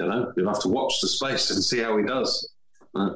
you 0.00 0.08
know, 0.08 0.32
you'll 0.36 0.48
have 0.48 0.62
to 0.62 0.68
watch 0.68 1.00
the 1.00 1.08
space 1.08 1.50
and 1.50 1.62
see 1.62 1.78
how 1.78 1.96
he 1.96 2.04
does. 2.04 2.50
Uh, 2.94 3.10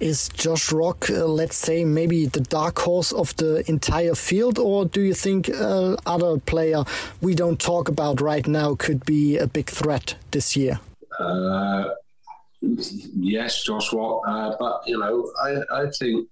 Is 0.00 0.28
Josh 0.28 0.72
Rock, 0.72 1.10
uh, 1.10 1.26
let's 1.26 1.56
say, 1.56 1.84
maybe 1.84 2.26
the 2.26 2.40
dark 2.40 2.78
horse 2.78 3.12
of 3.12 3.34
the 3.36 3.68
entire 3.68 4.14
field, 4.14 4.58
or 4.58 4.84
do 4.84 5.00
you 5.00 5.12
think 5.12 5.50
uh, 5.50 5.96
other 6.06 6.38
player 6.38 6.84
we 7.20 7.34
don't 7.34 7.58
talk 7.58 7.88
about 7.88 8.20
right 8.20 8.46
now 8.46 8.76
could 8.76 9.04
be 9.04 9.36
a 9.36 9.46
big 9.46 9.68
threat 9.68 10.14
this 10.30 10.56
year? 10.56 10.78
Uh, 11.18 11.90
yes, 12.60 13.64
Josh 13.64 13.92
Rock, 13.92 14.22
uh, 14.26 14.54
but 14.58 14.82
you 14.86 14.98
know, 14.98 15.32
I, 15.42 15.82
I 15.82 15.90
think 15.90 16.28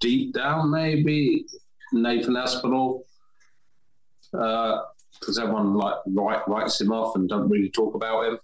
deep 0.00 0.34
down 0.34 0.70
maybe 0.70 1.46
Nathan 1.92 2.36
Aspinall, 2.36 3.06
because 4.32 5.38
uh, 5.38 5.42
everyone 5.42 5.74
like 5.74 5.94
write, 6.08 6.48
writes 6.48 6.80
him 6.80 6.90
off 6.90 7.14
and 7.14 7.28
don't 7.28 7.48
really 7.48 7.70
talk 7.70 7.94
about 7.94 8.26
him 8.26 8.38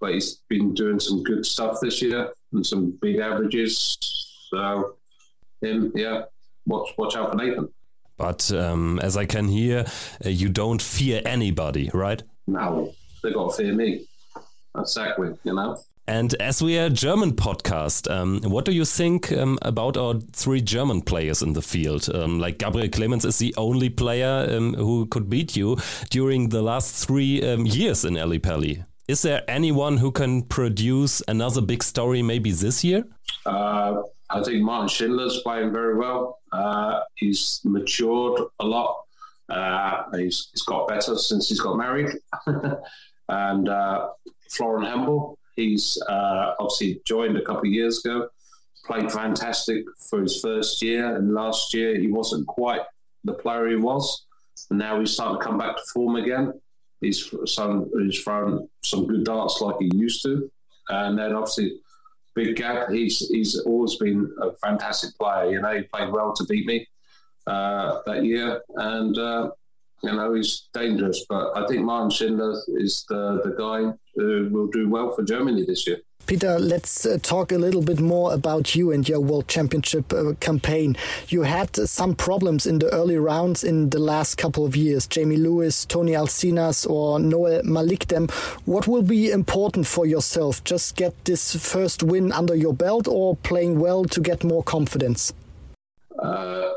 but 0.00 0.14
he's 0.14 0.40
been 0.48 0.74
doing 0.74 0.98
some 0.98 1.22
good 1.22 1.44
stuff 1.44 1.78
this 1.80 2.00
year 2.02 2.32
and 2.52 2.66
some 2.66 2.98
big 3.00 3.18
averages. 3.18 3.96
So, 4.50 4.96
him, 5.60 5.92
yeah, 5.94 6.22
watch 6.66 6.90
watch 6.96 7.16
out 7.16 7.30
for 7.30 7.36
Nathan. 7.36 7.68
But 8.16 8.52
um, 8.52 8.98
as 9.00 9.16
I 9.16 9.24
can 9.26 9.48
hear, 9.48 9.86
uh, 10.24 10.28
you 10.28 10.48
don't 10.48 10.82
fear 10.82 11.22
anybody, 11.24 11.90
right? 11.94 12.22
No, 12.46 12.92
they 13.22 13.32
got 13.32 13.50
to 13.50 13.56
fear 13.56 13.72
me. 13.72 14.06
Exactly, 14.76 15.30
you 15.44 15.54
know. 15.54 15.78
And 16.06 16.34
as 16.40 16.60
we 16.60 16.76
are 16.78 16.86
a 16.86 16.90
German 16.90 17.32
podcast, 17.32 18.10
um, 18.10 18.40
what 18.42 18.64
do 18.64 18.72
you 18.72 18.84
think 18.84 19.30
um, 19.30 19.58
about 19.62 19.96
our 19.96 20.14
three 20.32 20.60
German 20.60 21.02
players 21.02 21.40
in 21.40 21.52
the 21.52 21.62
field? 21.62 22.12
Um, 22.12 22.40
like 22.40 22.58
Gabriel 22.58 22.88
Clemens 22.88 23.24
is 23.24 23.38
the 23.38 23.54
only 23.56 23.88
player 23.88 24.46
um, 24.50 24.74
who 24.74 25.06
could 25.06 25.30
beat 25.30 25.56
you 25.56 25.76
during 26.10 26.48
the 26.48 26.62
last 26.62 27.06
three 27.06 27.48
um, 27.48 27.64
years 27.64 28.04
in 28.04 28.18
Ali 28.18 28.40
Pally. 28.40 28.84
Is 29.10 29.22
there 29.22 29.42
anyone 29.48 29.96
who 29.96 30.12
can 30.12 30.42
produce 30.42 31.20
another 31.26 31.60
big 31.60 31.82
story 31.82 32.22
maybe 32.22 32.52
this 32.52 32.84
year? 32.84 33.02
Uh, 33.44 34.02
I 34.30 34.40
think 34.44 34.62
Martin 34.62 34.86
Schindler's 34.86 35.40
playing 35.42 35.72
very 35.72 35.96
well. 35.96 36.38
Uh, 36.52 37.00
he's 37.16 37.60
matured 37.64 38.40
a 38.60 38.64
lot. 38.64 39.02
Uh, 39.48 40.04
he's, 40.16 40.50
he's 40.52 40.62
got 40.62 40.86
better 40.86 41.18
since 41.18 41.48
he's 41.48 41.58
got 41.58 41.76
married. 41.76 42.06
and 43.28 43.68
uh, 43.68 44.10
Florian 44.48 44.88
Hempel, 44.88 45.36
he's 45.56 46.00
uh, 46.08 46.54
obviously 46.60 47.02
joined 47.04 47.36
a 47.36 47.42
couple 47.42 47.62
of 47.62 47.74
years 47.74 48.04
ago, 48.04 48.28
played 48.86 49.10
fantastic 49.10 49.86
for 50.08 50.20
his 50.20 50.40
first 50.40 50.82
year. 50.82 51.16
And 51.16 51.34
last 51.34 51.74
year, 51.74 51.98
he 51.98 52.06
wasn't 52.06 52.46
quite 52.46 52.82
the 53.24 53.34
player 53.34 53.66
he 53.70 53.74
was. 53.74 54.24
And 54.70 54.78
now 54.78 55.00
he's 55.00 55.10
starting 55.10 55.40
to 55.40 55.44
come 55.44 55.58
back 55.58 55.74
to 55.74 55.82
form 55.92 56.14
again. 56.14 56.52
He's 57.00 57.32
some 57.46 57.90
he's 57.98 58.20
thrown 58.20 58.68
some 58.84 59.06
good 59.06 59.24
darts 59.24 59.60
like 59.60 59.76
he 59.80 59.90
used 59.94 60.22
to, 60.24 60.50
and 60.88 61.18
then 61.18 61.34
obviously 61.34 61.80
Big 62.34 62.56
gap. 62.56 62.90
He's 62.90 63.28
he's 63.28 63.58
always 63.60 63.96
been 63.96 64.32
a 64.40 64.52
fantastic 64.64 65.16
player. 65.18 65.50
You 65.50 65.60
know, 65.60 65.76
he 65.76 65.82
played 65.82 66.12
well 66.12 66.32
to 66.32 66.44
beat 66.44 66.64
me 66.64 66.86
uh, 67.46 68.00
that 68.06 68.24
year, 68.24 68.62
and 68.76 69.18
uh, 69.18 69.50
you 70.04 70.12
know 70.12 70.34
he's 70.34 70.68
dangerous. 70.72 71.24
But 71.28 71.56
I 71.56 71.66
think 71.66 71.82
Martin 71.82 72.10
Schindler 72.10 72.62
is 72.68 73.04
the 73.08 73.40
the 73.42 73.54
guy 73.58 73.92
who 74.14 74.48
will 74.52 74.68
do 74.68 74.88
well 74.88 75.12
for 75.12 75.24
Germany 75.24 75.64
this 75.66 75.88
year. 75.88 75.98
Peter, 76.26 76.58
let's 76.58 77.04
uh, 77.06 77.18
talk 77.22 77.52
a 77.52 77.58
little 77.58 77.82
bit 77.82 78.00
more 78.00 78.32
about 78.32 78.74
you 78.74 78.92
and 78.92 79.08
your 79.08 79.20
World 79.20 79.48
Championship 79.48 80.12
uh, 80.12 80.32
campaign. 80.40 80.96
You 81.28 81.42
had 81.42 81.74
some 81.74 82.14
problems 82.14 82.66
in 82.66 82.78
the 82.78 82.88
early 82.90 83.16
rounds 83.16 83.64
in 83.64 83.90
the 83.90 83.98
last 83.98 84.36
couple 84.36 84.64
of 84.64 84.76
years. 84.76 85.06
Jamie 85.06 85.36
Lewis, 85.36 85.84
Tony 85.84 86.12
Alcinas, 86.12 86.88
or 86.88 87.18
Noel 87.18 87.62
Malikdem. 87.62 88.30
What 88.64 88.86
will 88.86 89.02
be 89.02 89.30
important 89.30 89.86
for 89.86 90.06
yourself? 90.06 90.62
Just 90.64 90.96
get 90.96 91.24
this 91.24 91.56
first 91.56 92.02
win 92.02 92.32
under 92.32 92.54
your 92.54 92.74
belt 92.74 93.08
or 93.08 93.36
playing 93.36 93.80
well 93.80 94.04
to 94.04 94.20
get 94.20 94.44
more 94.44 94.62
confidence? 94.62 95.32
Uh, 96.18 96.70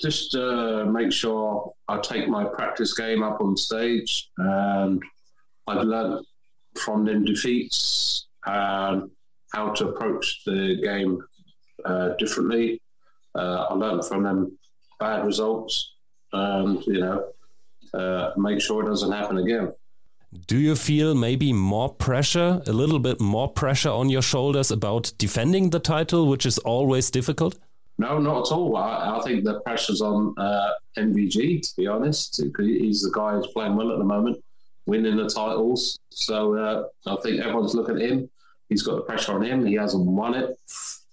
just 0.00 0.34
uh, 0.34 0.86
make 0.86 1.12
sure 1.12 1.72
I 1.88 1.98
take 1.98 2.28
my 2.28 2.44
practice 2.44 2.94
game 2.94 3.22
up 3.22 3.40
on 3.40 3.56
stage. 3.56 4.30
And 4.38 5.02
I've 5.66 5.84
learned 5.84 6.24
from 6.78 7.04
them 7.04 7.24
defeats, 7.24 8.26
um, 8.46 9.10
how 9.52 9.70
to 9.70 9.88
approach 9.88 10.42
the 10.44 10.78
game 10.82 11.20
uh, 11.84 12.10
differently. 12.18 12.80
Uh, 13.34 13.66
I 13.70 13.74
learned 13.74 14.04
from 14.04 14.22
them 14.22 14.58
bad 14.98 15.24
results, 15.24 15.94
and 16.32 16.84
you 16.86 17.00
know, 17.00 17.24
uh, 17.94 18.32
make 18.36 18.60
sure 18.60 18.84
it 18.84 18.88
doesn't 18.88 19.12
happen 19.12 19.38
again. 19.38 19.72
Do 20.46 20.58
you 20.58 20.76
feel 20.76 21.14
maybe 21.14 21.52
more 21.52 21.92
pressure, 21.92 22.62
a 22.66 22.72
little 22.72 23.00
bit 23.00 23.20
more 23.20 23.48
pressure 23.48 23.90
on 23.90 24.08
your 24.08 24.22
shoulders 24.22 24.70
about 24.70 25.12
defending 25.18 25.70
the 25.70 25.80
title, 25.80 26.28
which 26.28 26.46
is 26.46 26.58
always 26.58 27.10
difficult? 27.10 27.58
No, 27.98 28.18
not 28.18 28.46
at 28.46 28.52
all. 28.52 28.76
I, 28.76 29.18
I 29.18 29.22
think 29.22 29.44
the 29.44 29.60
pressure's 29.60 30.00
on 30.00 30.32
uh, 30.38 30.70
MVG, 30.96 31.62
to 31.62 31.76
be 31.76 31.86
honest. 31.88 32.40
He's 32.58 33.02
the 33.02 33.10
guy 33.12 33.32
who's 33.32 33.48
playing 33.48 33.74
well 33.74 33.90
at 33.90 33.98
the 33.98 34.04
moment 34.04 34.42
winning 34.90 35.16
the 35.16 35.28
titles. 35.28 36.00
So 36.10 36.56
uh, 36.56 36.84
I 37.06 37.16
think 37.22 37.40
everyone's 37.40 37.76
looking 37.76 37.96
at 37.96 38.10
him. 38.10 38.28
He's 38.68 38.82
got 38.82 38.96
the 38.96 39.02
pressure 39.02 39.32
on 39.32 39.44
him. 39.44 39.64
He 39.64 39.74
hasn't 39.74 40.04
won 40.04 40.34
it 40.34 40.58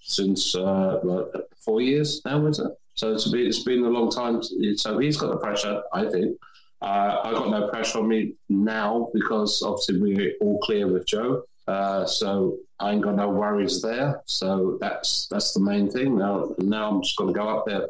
since 0.01 0.55
uh, 0.55 0.99
like 1.03 1.27
four 1.63 1.79
years 1.81 2.21
now, 2.25 2.45
is 2.47 2.59
it? 2.59 2.71
So 2.95 3.13
it's 3.13 3.29
been, 3.29 3.45
it's 3.45 3.63
been 3.63 3.83
a 3.83 3.89
long 3.89 4.09
time. 4.09 4.41
So 4.75 4.97
he's 4.97 5.17
got 5.17 5.29
the 5.29 5.37
pressure, 5.37 5.83
I 5.93 6.09
think. 6.09 6.35
Uh, 6.81 7.21
I 7.23 7.31
got 7.31 7.49
no 7.49 7.69
pressure 7.69 7.99
on 7.99 8.07
me 8.07 8.33
now 8.49 9.09
because 9.13 9.61
obviously 9.61 10.01
we're 10.01 10.33
all 10.41 10.59
clear 10.59 10.87
with 10.87 11.05
Joe. 11.05 11.43
Uh, 11.67 12.05
so 12.05 12.57
I 12.79 12.91
ain't 12.91 13.03
got 13.03 13.15
no 13.15 13.29
worries 13.29 13.81
there. 13.81 14.21
So 14.25 14.77
that's 14.81 15.27
that's 15.29 15.53
the 15.53 15.59
main 15.59 15.89
thing. 15.89 16.17
Now 16.17 16.55
now 16.59 16.89
I'm 16.89 17.01
just 17.03 17.17
going 17.17 17.33
to 17.33 17.39
go 17.39 17.47
up 17.49 17.65
there, 17.67 17.87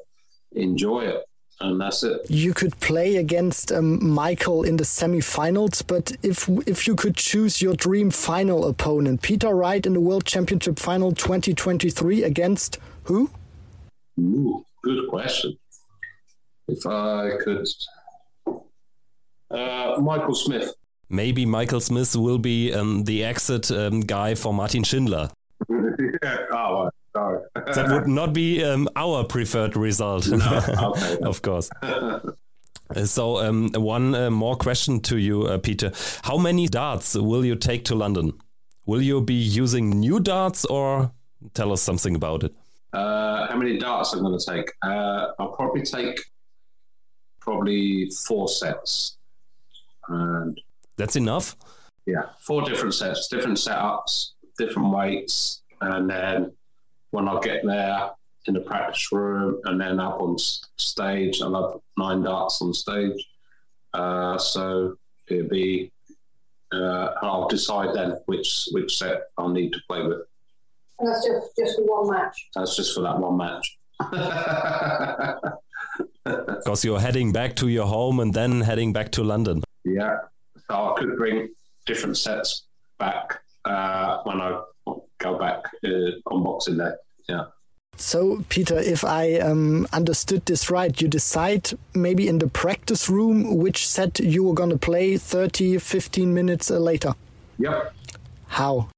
enjoy 0.54 1.02
it 1.14 1.24
and 1.60 1.82
that's 1.82 2.04
it. 2.04 2.30
You 2.30 2.54
could 2.54 2.80
play 2.80 3.16
against 3.16 3.72
um, 3.72 4.06
Michael 4.08 4.64
in 4.64 4.78
the 4.78 4.86
semi-finals, 4.86 5.82
but 5.82 6.16
if 6.24 6.50
if 6.68 6.88
you 6.88 6.96
could 6.96 7.16
choose 7.16 7.62
your 7.62 7.76
dream 7.76 8.12
final 8.12 8.68
opponent, 8.68 9.22
Peter 9.22 9.54
Wright 9.56 9.86
in 9.86 9.94
the 9.94 10.00
World 10.00 10.26
Championship 10.26 10.80
Final 10.80 11.12
2023 11.12 12.24
against 12.24 12.78
who? 13.04 13.30
Ooh, 14.20 14.66
good 14.84 15.08
question. 15.10 15.58
If 16.68 16.86
I 16.86 17.32
could, 17.44 17.66
uh, 19.50 19.96
Michael 20.00 20.36
Smith. 20.36 20.74
Maybe 21.10 21.46
Michael 21.46 21.80
Smith 21.80 22.16
will 22.16 22.38
be 22.38 22.74
um, 22.74 23.06
the 23.06 23.24
exit 23.24 23.72
um, 23.72 24.02
guy 24.02 24.36
for 24.36 24.54
Martin 24.54 24.84
Schindler. 24.84 25.30
yeah. 25.70 26.38
Oh, 26.52 26.90
Sorry. 27.18 27.40
that 27.56 27.90
would 27.90 28.08
not 28.22 28.32
be 28.34 28.64
um, 28.64 28.88
our 28.96 29.24
preferred 29.24 29.76
result. 29.76 30.28
No, 30.28 30.62
okay. 30.96 31.18
of 31.24 31.42
course. 31.42 31.70
So, 33.06 33.40
um, 33.40 33.72
one 33.74 34.14
uh, 34.14 34.30
more 34.30 34.56
question 34.56 35.00
to 35.02 35.18
you, 35.18 35.44
uh, 35.44 35.58
Peter. 35.58 35.92
How 36.24 36.38
many 36.38 36.68
darts 36.68 37.16
will 37.16 37.44
you 37.44 37.56
take 37.56 37.86
to 37.86 37.96
London? 37.96 38.34
Will 38.86 39.02
you 39.02 39.20
be 39.20 39.34
using 39.34 39.90
new 39.90 40.20
darts 40.20 40.64
or 40.66 41.12
tell 41.54 41.74
us 41.74 41.82
something 41.82 42.16
about 42.16 42.44
it? 42.44 42.54
Uh, 42.94 43.48
how 43.48 43.58
many 43.58 43.78
darts 43.80 44.14
I'm 44.14 44.22
going 44.22 44.38
to 44.38 44.46
take? 44.46 44.72
Uh, 44.84 45.32
I'll 45.40 45.56
probably 45.56 45.82
take 45.82 46.20
probably 47.42 48.12
four 48.28 48.48
sets. 48.48 49.18
And 50.08 50.62
That's 50.98 51.16
enough? 51.16 51.56
Yeah, 52.06 52.30
four 52.40 52.62
different 52.62 52.94
sets, 52.94 53.28
different 53.28 53.58
setups, 53.58 54.34
different 54.58 54.90
weights, 54.92 55.64
and 55.82 56.10
then 56.10 56.54
when 57.12 57.28
I 57.28 57.40
get 57.40 57.66
there 57.66 58.12
in 58.46 58.54
the 58.54 58.62
practice 58.62 59.12
room 59.12 59.60
and 59.66 59.80
then 59.80 60.00
up 60.00 60.22
on 60.22 60.38
stage. 60.38 61.42
I 61.42 61.48
love 61.48 61.82
nine 61.98 62.24
darts 62.24 62.62
on 62.62 62.74
stage. 62.74 63.28
Uh, 63.94 64.38
so 64.38 64.98
it'll 65.28 65.50
be, 65.50 65.92
uh, 66.72 67.14
I'll 67.22 67.48
decide 67.48 67.96
then 67.96 68.18
which 68.26 68.68
which 68.72 68.98
set 68.98 69.24
I'll 69.38 69.50
need 69.50 69.74
to 69.74 69.80
play 69.88 70.02
with. 70.06 70.22
And 71.00 71.10
that's 71.10 71.26
just, 71.26 71.48
just 71.58 71.76
for 71.78 71.84
one 71.84 72.16
match? 72.16 72.50
That's 72.56 72.76
just 72.76 72.96
for 72.96 73.02
that 73.02 73.20
one 73.20 73.38
match. 73.38 73.78
Because 76.24 76.84
you're 76.84 77.00
heading 77.00 77.32
back 77.32 77.56
to 77.58 77.70
your 77.70 77.86
home 77.86 78.20
and 78.20 78.34
then 78.34 78.62
heading 78.62 78.92
back 78.92 79.12
to 79.12 79.24
London. 79.24 79.64
Yeah. 79.86 80.18
So 80.70 80.76
I 80.76 80.94
could 80.98 81.16
bring 81.16 81.50
different 81.86 82.18
sets 82.18 82.64
back 83.00 83.40
uh, 83.64 84.22
when 84.24 84.42
I 84.42 84.62
go 85.20 85.38
back 85.38 85.64
uh, 85.84 86.12
on 86.32 86.44
Boxing 86.44 86.78
Day. 86.78 86.92
Yeah. 87.28 87.46
So, 88.00 88.46
Peter, 88.50 88.78
if 88.78 89.04
I 89.04 89.40
um, 89.40 89.88
understood 89.92 90.46
this 90.46 90.70
right, 90.70 91.02
you 91.02 91.08
decide 91.08 91.72
maybe 91.96 92.28
in 92.28 92.38
the 92.38 92.48
practice 92.48 93.10
room 93.10 93.58
which 93.58 93.88
set 93.88 94.20
you 94.20 94.44
were 94.44 94.54
going 94.54 94.70
to 94.70 94.78
play 94.78 95.18
30, 95.18 95.80
15 95.80 96.32
minutes 96.32 96.70
uh, 96.70 96.78
later. 96.78 97.16
Yep. 97.58 97.94
How? 98.48 98.90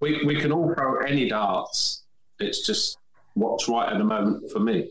We, 0.00 0.24
we 0.24 0.40
can 0.40 0.52
all 0.52 0.74
throw 0.74 1.00
any 1.04 1.28
darts. 1.28 2.04
It's 2.40 2.66
just 2.66 2.96
what's 3.34 3.68
right 3.68 3.92
at 3.92 3.98
the 3.98 4.04
moment 4.04 4.50
for 4.50 4.60
me. 4.60 4.90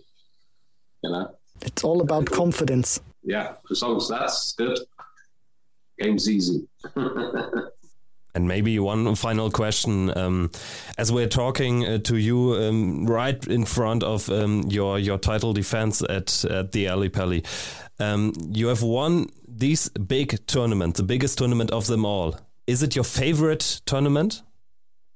You 1.03 1.09
know? 1.09 1.35
It's 1.61 1.83
all 1.83 2.01
about 2.01 2.27
confidence. 2.27 2.99
Yeah. 3.23 3.53
As 3.71 3.81
long 3.81 3.97
as 3.97 4.07
that's 4.07 4.53
good, 4.53 4.77
game's 5.99 6.29
easy. 6.29 6.67
And 8.35 8.49
maybe 8.49 8.77
one 8.79 9.15
final 9.15 9.49
question. 9.49 10.15
Um, 10.17 10.51
as 10.97 11.09
we're 11.09 11.29
talking 11.29 11.85
uh, 11.85 11.99
to 11.99 12.17
you 12.17 12.55
um, 12.55 13.07
right 13.07 13.41
in 13.47 13.63
front 13.63 14.03
of 14.03 14.29
um, 14.29 14.63
your 14.69 14.99
your 14.99 15.17
title 15.17 15.53
defense 15.53 16.01
at, 16.01 16.43
at 16.43 16.73
the 16.73 16.89
Ali 16.89 17.07
Pally, 17.07 17.43
um, 17.99 18.33
you 18.51 18.67
have 18.67 18.83
won 18.83 19.29
these 19.47 19.87
big 19.89 20.45
tournaments, 20.47 20.97
the 20.97 21.05
biggest 21.05 21.37
tournament 21.37 21.71
of 21.71 21.87
them 21.87 22.05
all. 22.05 22.35
Is 22.67 22.83
it 22.83 22.93
your 22.93 23.05
favorite 23.05 23.81
tournament 23.85 24.41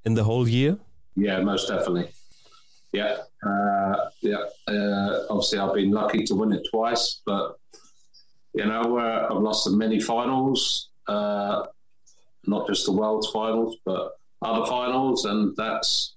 in 0.06 0.14
the 0.14 0.24
whole 0.24 0.48
year? 0.48 0.78
Yeah, 1.14 1.40
most 1.40 1.68
definitely. 1.68 2.08
Yeah, 2.92 3.18
uh, 3.46 4.08
yeah. 4.22 4.44
Uh, 4.66 5.26
obviously, 5.28 5.58
I've 5.58 5.74
been 5.74 5.90
lucky 5.90 6.24
to 6.24 6.34
win 6.34 6.52
it 6.52 6.66
twice, 6.70 7.20
but 7.26 7.56
you 8.54 8.64
know, 8.64 8.98
uh, 8.98 9.28
I've 9.30 9.42
lost 9.42 9.66
in 9.66 9.76
many 9.76 10.00
finals. 10.00 10.88
Not 12.46 12.66
just 12.66 12.86
the 12.86 12.92
world's 12.92 13.28
finals, 13.30 13.76
but 13.84 14.12
other 14.42 14.66
finals, 14.66 15.24
and 15.24 15.54
that's 15.56 16.14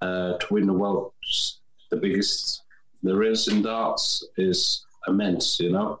uh, 0.00 0.36
to 0.38 0.46
win 0.50 0.66
the 0.66 0.72
world's 0.72 1.60
The 1.90 1.96
biggest 1.96 2.62
there 3.02 3.22
is 3.22 3.48
in 3.48 3.62
darts 3.62 4.24
is 4.36 4.84
immense, 5.06 5.60
you 5.60 5.70
know. 5.70 6.00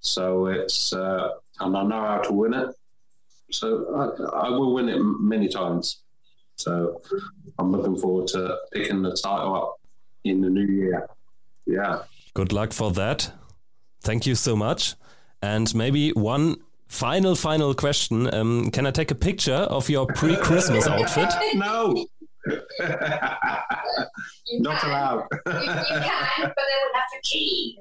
So 0.00 0.46
it's 0.46 0.92
uh, 0.92 1.30
and 1.60 1.76
I 1.76 1.82
know 1.82 2.00
how 2.00 2.18
to 2.18 2.32
win 2.32 2.54
it. 2.54 2.74
So 3.50 3.66
I, 4.34 4.46
I 4.46 4.48
will 4.50 4.72
win 4.74 4.88
it 4.88 4.98
many 4.98 5.48
times. 5.48 6.02
So 6.56 7.00
I'm 7.58 7.72
looking 7.72 7.96
forward 7.96 8.28
to 8.28 8.56
picking 8.72 9.02
the 9.02 9.12
title 9.12 9.54
up 9.54 9.80
in 10.24 10.40
the 10.40 10.50
new 10.50 10.66
year. 10.66 11.08
Yeah. 11.66 12.02
Good 12.34 12.52
luck 12.52 12.72
for 12.72 12.92
that. 12.92 13.32
Thank 14.02 14.26
you 14.26 14.34
so 14.34 14.56
much. 14.56 14.94
And 15.42 15.74
maybe 15.74 16.10
one 16.10 16.56
Final, 16.92 17.34
final 17.34 17.72
question. 17.74 18.32
Um, 18.34 18.70
can 18.70 18.86
I 18.86 18.90
take 18.90 19.10
a 19.10 19.14
picture 19.14 19.54
of 19.54 19.88
your 19.88 20.06
pre 20.06 20.36
Christmas 20.36 20.86
outfit? 20.86 21.30
No. 21.54 21.94
Not 24.58 24.78
can. 24.80 24.90
allowed. 24.90 25.26
you, 25.46 25.52
you 25.52 25.58
can, 25.64 26.42
but 26.42 26.54
they 26.68 26.78
would 26.82 26.94
have 26.94 27.10
to 27.12 27.20
key. 27.22 27.78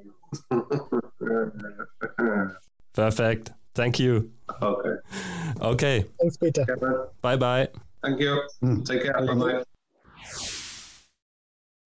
Perfect. 2.93 3.51
Thank 3.75 3.99
you. 3.99 4.31
Okay. 4.61 4.95
Okay. 5.61 6.05
Thanks, 6.21 6.37
Peter. 6.37 6.65
Bye 7.21 7.35
bye. 7.35 7.67
Thank 8.01 8.21
you. 8.21 8.41
Take 8.85 9.03
care. 9.03 9.25
Bye 9.25 9.35
bye. 9.35 9.63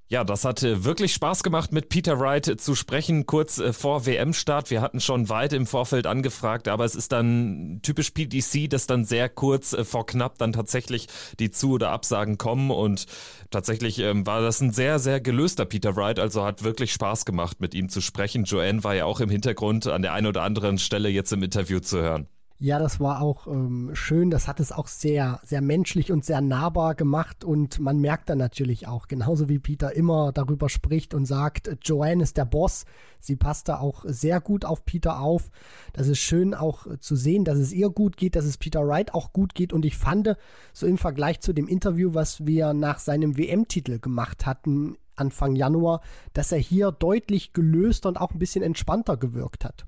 Ja, 0.07 0.23
das 0.23 0.45
hat 0.45 0.61
wirklich 0.61 1.15
Spaß 1.15 1.41
gemacht, 1.41 1.71
mit 1.71 1.89
Peter 1.89 2.19
Wright 2.19 2.61
zu 2.61 2.75
sprechen, 2.75 3.25
kurz 3.25 3.57
äh, 3.57 3.73
vor 3.73 4.05
WM-Start. 4.05 4.69
Wir 4.69 4.81
hatten 4.81 4.99
schon 4.99 5.29
weit 5.29 5.51
im 5.51 5.65
Vorfeld 5.65 6.05
angefragt, 6.05 6.67
aber 6.67 6.85
es 6.85 6.93
ist 6.93 7.11
dann 7.11 7.79
typisch 7.81 8.11
PDC, 8.11 8.69
dass 8.69 8.85
dann 8.85 9.03
sehr 9.03 9.29
kurz 9.29 9.73
äh, 9.73 9.83
vor 9.83 10.05
knapp 10.05 10.37
dann 10.37 10.53
tatsächlich 10.53 11.07
die 11.39 11.49
Zu- 11.49 11.71
oder 11.71 11.89
Absagen 11.89 12.37
kommen. 12.37 12.69
Und 12.69 13.07
tatsächlich 13.49 13.97
ähm, 13.97 14.27
war 14.27 14.41
das 14.41 14.61
ein 14.61 14.71
sehr, 14.71 14.99
sehr 14.99 15.21
gelöster 15.21 15.65
Peter 15.65 15.95
Wright. 15.95 16.19
Also 16.19 16.45
hat 16.45 16.63
wirklich 16.63 16.93
Spaß 16.93 17.25
gemacht, 17.25 17.59
mit 17.59 17.73
ihm 17.73 17.89
zu 17.89 17.99
sprechen. 17.99 18.43
Joanne 18.43 18.83
war 18.83 18.93
ja 18.93 19.05
auch 19.05 19.21
im 19.21 19.31
Hintergrund 19.31 19.87
an 19.87 20.03
der 20.03 20.13
einen 20.13 20.27
oder 20.27 20.43
anderen 20.43 20.77
Stelle 20.77 21.09
jetzt 21.09 21.33
im 21.33 21.41
Interview 21.41 21.79
zu 21.79 21.99
hören. 21.99 22.27
Ja, 22.57 22.79
das 22.79 23.01
war 23.01 23.21
auch 23.21 23.47
ähm, 23.47 23.91
schön. 23.93 24.29
Das 24.31 24.47
hat 24.47 24.61
es 24.61 24.71
auch 24.71 24.87
sehr, 24.87 25.41
sehr 25.43 25.61
menschlich 25.61 26.13
und 26.13 26.23
sehr 26.23 26.39
nahbar 26.39 26.95
gemacht. 26.95 27.43
Und 27.43 27.79
man 27.79 27.99
merkt 27.99 28.29
dann 28.29 28.37
natürlich 28.37 28.87
auch, 28.87 29.09
genauso 29.09 29.49
wie 29.49 29.59
Peter 29.59 29.93
immer 29.93 30.31
darüber 30.31 30.69
spricht 30.69 31.13
und 31.13 31.25
sagt, 31.25 31.69
Joanne 31.83 32.23
ist 32.23 32.37
der 32.37 32.45
Boss. 32.45 32.85
Sie 33.19 33.35
passt 33.35 33.67
da 33.67 33.79
auch 33.79 34.05
sehr 34.07 34.39
gut 34.39 34.63
auf 34.63 34.85
Peter 34.85 35.19
auf. 35.19 35.51
Das 35.91 36.07
ist 36.07 36.19
schön 36.19 36.53
auch 36.53 36.87
zu 36.99 37.17
sehen, 37.17 37.43
dass 37.43 37.57
es 37.57 37.73
ihr 37.73 37.89
gut 37.89 38.15
geht, 38.15 38.37
dass 38.37 38.45
es 38.45 38.57
Peter 38.57 38.87
Wright 38.87 39.13
auch 39.13 39.33
gut 39.33 39.53
geht. 39.53 39.73
Und 39.73 39.83
ich 39.83 39.97
fand, 39.97 40.37
so 40.71 40.87
im 40.87 40.97
Vergleich 40.97 41.41
zu 41.41 41.51
dem 41.51 41.67
Interview, 41.67 42.13
was 42.13 42.45
wir 42.45 42.73
nach 42.73 42.99
seinem 42.99 43.37
WM-Titel 43.37 43.99
gemacht 43.99 44.45
hatten, 44.45 44.95
Anfang 45.17 45.57
Januar, 45.57 45.99
dass 46.31 46.53
er 46.53 46.59
hier 46.59 46.93
deutlich 46.93 47.51
gelöster 47.51 48.07
und 48.07 48.17
auch 48.17 48.31
ein 48.31 48.39
bisschen 48.39 48.63
entspannter 48.63 49.17
gewirkt 49.17 49.65
hat. 49.65 49.85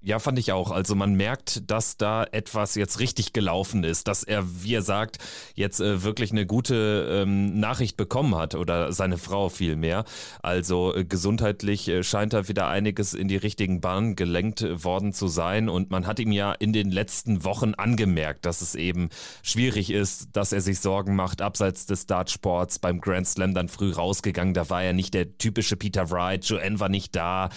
Ja, 0.00 0.20
fand 0.20 0.38
ich 0.38 0.52
auch. 0.52 0.70
Also 0.70 0.94
man 0.94 1.14
merkt, 1.14 1.68
dass 1.68 1.96
da 1.96 2.22
etwas 2.22 2.76
jetzt 2.76 3.00
richtig 3.00 3.32
gelaufen 3.32 3.82
ist, 3.82 4.06
dass 4.06 4.22
er, 4.22 4.44
wie 4.62 4.74
er 4.74 4.82
sagt, 4.82 5.18
jetzt 5.56 5.80
äh, 5.80 6.04
wirklich 6.04 6.30
eine 6.30 6.46
gute 6.46 7.24
ähm, 7.24 7.58
Nachricht 7.58 7.96
bekommen 7.96 8.36
hat 8.36 8.54
oder 8.54 8.92
seine 8.92 9.18
Frau 9.18 9.48
vielmehr. 9.48 10.04
Also 10.40 10.94
äh, 10.94 11.04
gesundheitlich 11.04 11.88
äh, 11.88 12.04
scheint 12.04 12.32
da 12.32 12.46
wieder 12.46 12.68
einiges 12.68 13.12
in 13.12 13.26
die 13.26 13.36
richtigen 13.36 13.80
Bahnen 13.80 14.14
gelenkt 14.14 14.60
äh, 14.60 14.84
worden 14.84 15.12
zu 15.12 15.26
sein 15.26 15.68
und 15.68 15.90
man 15.90 16.06
hat 16.06 16.20
ihm 16.20 16.30
ja 16.30 16.52
in 16.52 16.72
den 16.72 16.92
letzten 16.92 17.42
Wochen 17.42 17.74
angemerkt, 17.74 18.46
dass 18.46 18.60
es 18.60 18.76
eben 18.76 19.08
schwierig 19.42 19.90
ist, 19.90 20.28
dass 20.32 20.52
er 20.52 20.60
sich 20.60 20.78
Sorgen 20.78 21.16
macht, 21.16 21.42
abseits 21.42 21.86
des 21.86 22.06
Dartsports 22.06 22.78
beim 22.78 23.00
Grand 23.00 23.26
Slam 23.26 23.52
dann 23.52 23.68
früh 23.68 23.90
rausgegangen. 23.90 24.54
Da 24.54 24.70
war 24.70 24.80
er 24.80 24.92
nicht 24.92 25.12
der 25.12 25.38
typische 25.38 25.76
Peter 25.76 26.08
Wright, 26.12 26.44
Joanne 26.44 26.78
war 26.78 26.88
nicht 26.88 27.16
da. 27.16 27.50